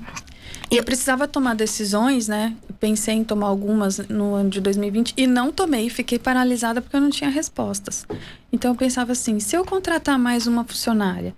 E 0.73 0.79
eu 0.79 0.83
precisava 0.83 1.29
tomar 1.29 1.55
decisões, 1.55 2.29
né? 2.29 2.57
Pensei 2.81 3.17
em 3.17 3.23
tomar 3.23 3.49
algumas 3.49 3.99
no 4.09 4.33
ano 4.33 4.49
de 4.49 4.59
2020 4.59 5.13
e 5.19 5.27
não 5.27 5.53
tomei, 5.53 5.91
fiquei 5.91 6.19
paralisada 6.19 6.81
porque 6.81 6.97
eu 6.97 7.01
não 7.03 7.11
tinha 7.11 7.29
respostas. 7.29 8.07
Então 8.51 8.71
eu 8.71 8.75
pensava 8.75 9.13
assim: 9.13 9.39
se 9.39 9.55
eu 9.55 9.67
contratar 9.67 10.19
mais 10.19 10.47
uma 10.47 10.65
funcionária, 10.65 11.35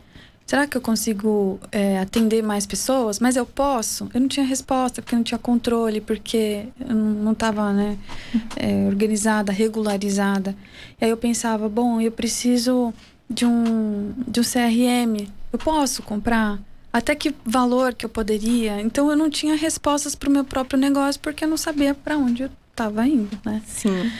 será 0.46 0.68
que 0.68 0.76
eu 0.76 0.80
consigo 0.80 1.58
é, 1.72 1.98
atender 1.98 2.44
mais 2.44 2.64
pessoas? 2.64 3.18
Mas 3.18 3.34
eu 3.34 3.44
posso? 3.44 4.08
Eu 4.14 4.20
não 4.20 4.28
tinha 4.28 4.46
resposta 4.46 5.02
porque 5.02 5.16
não 5.16 5.24
tinha 5.24 5.38
controle, 5.38 6.00
porque 6.00 6.68
eu 6.78 6.94
não 6.94 7.32
estava 7.32 7.72
né, 7.72 7.98
é, 8.54 8.86
organizada, 8.86 9.50
regularizada. 9.50 10.54
E 11.00 11.06
aí 11.06 11.10
eu 11.10 11.16
pensava: 11.16 11.68
bom, 11.68 12.00
eu 12.00 12.12
preciso 12.12 12.94
de 13.28 13.44
um, 13.44 14.14
de 14.28 14.38
um 14.38 14.44
CRM, 14.44 15.26
eu 15.52 15.58
posso 15.58 16.04
comprar? 16.04 16.60
Até 16.94 17.12
que 17.16 17.34
valor 17.44 17.92
que 17.92 18.06
eu 18.06 18.08
poderia. 18.08 18.80
Então 18.80 19.10
eu 19.10 19.16
não 19.16 19.28
tinha 19.28 19.56
respostas 19.56 20.14
para 20.14 20.28
o 20.28 20.32
meu 20.32 20.44
próprio 20.44 20.78
negócio 20.78 21.20
porque 21.20 21.42
eu 21.44 21.48
não 21.48 21.56
sabia 21.56 21.92
para 21.92 22.16
onde 22.16 22.44
eu 22.44 22.50
estava 22.70 23.04
indo, 23.04 23.36
né? 23.44 23.60
Sim. 23.66 24.12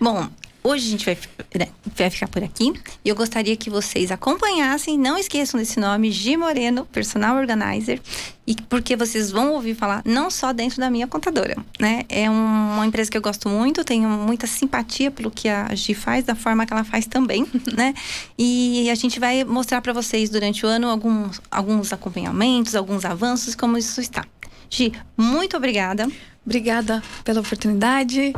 Bom, 0.00 0.28
Hoje 0.64 0.86
a 0.86 0.90
gente 0.90 1.04
vai, 1.04 1.18
né, 1.56 1.68
vai 1.96 2.08
ficar 2.08 2.28
por 2.28 2.42
aqui 2.44 2.72
e 3.04 3.08
eu 3.08 3.16
gostaria 3.16 3.56
que 3.56 3.68
vocês 3.68 4.12
acompanhassem, 4.12 4.96
não 4.96 5.18
esqueçam 5.18 5.58
desse 5.58 5.80
nome, 5.80 6.12
Gi 6.12 6.36
Moreno, 6.36 6.86
Personal 6.86 7.36
Organizer, 7.36 8.00
e 8.46 8.54
porque 8.68 8.94
vocês 8.94 9.32
vão 9.32 9.54
ouvir 9.54 9.74
falar 9.74 10.02
não 10.04 10.30
só 10.30 10.52
dentro 10.52 10.78
da 10.78 10.88
minha 10.88 11.08
contadora, 11.08 11.56
né? 11.80 12.04
É 12.08 12.30
um, 12.30 12.74
uma 12.74 12.86
empresa 12.86 13.10
que 13.10 13.16
eu 13.16 13.22
gosto 13.22 13.48
muito, 13.48 13.84
tenho 13.84 14.08
muita 14.08 14.46
simpatia 14.46 15.10
pelo 15.10 15.32
que 15.32 15.48
a 15.48 15.74
Gi 15.74 15.94
faz, 15.94 16.24
da 16.24 16.36
forma 16.36 16.64
que 16.64 16.72
ela 16.72 16.84
faz 16.84 17.06
também, 17.06 17.44
né? 17.76 17.92
E 18.38 18.88
a 18.88 18.94
gente 18.94 19.18
vai 19.18 19.42
mostrar 19.42 19.80
para 19.80 19.92
vocês 19.92 20.30
durante 20.30 20.64
o 20.64 20.68
ano 20.68 20.86
alguns, 20.88 21.40
alguns 21.50 21.92
acompanhamentos, 21.92 22.76
alguns 22.76 23.04
avanços, 23.04 23.56
como 23.56 23.76
isso 23.76 24.00
está. 24.00 24.24
Gi, 24.70 24.92
muito 25.16 25.56
obrigada. 25.56 26.06
Obrigada 26.44 27.02
pela 27.24 27.40
oportunidade. 27.40 28.32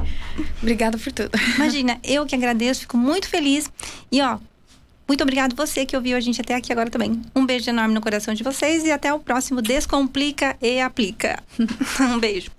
Obrigada 0.61 0.99
por 0.99 1.13
tudo. 1.13 1.31
Imagina, 1.57 1.99
eu 2.05 2.27
que 2.27 2.35
agradeço, 2.35 2.83
fico 2.83 2.97
muito 2.97 3.29
feliz. 3.29 3.71
E 4.13 4.21
ó, 4.21 4.39
muito 5.09 5.23
obrigado 5.23 5.55
você 5.55 5.85
que 5.85 5.97
ouviu 5.97 6.17
a 6.17 6.21
gente 6.21 6.41
até 6.41 6.55
aqui 6.55 6.73
agora 6.73 6.91
também. 6.91 7.21
Um 7.35 7.45
beijo 7.45 7.69
enorme 7.69 7.95
no 7.95 8.01
coração 8.01 8.35
de 8.35 8.43
vocês 8.43 8.85
e 8.85 8.91
até 8.91 9.13
o 9.13 9.19
próximo 9.19 9.61
Descomplica 9.61 10.57
e 10.61 10.81
Aplica. 10.81 11.43
um 12.01 12.19
beijo. 12.19 12.51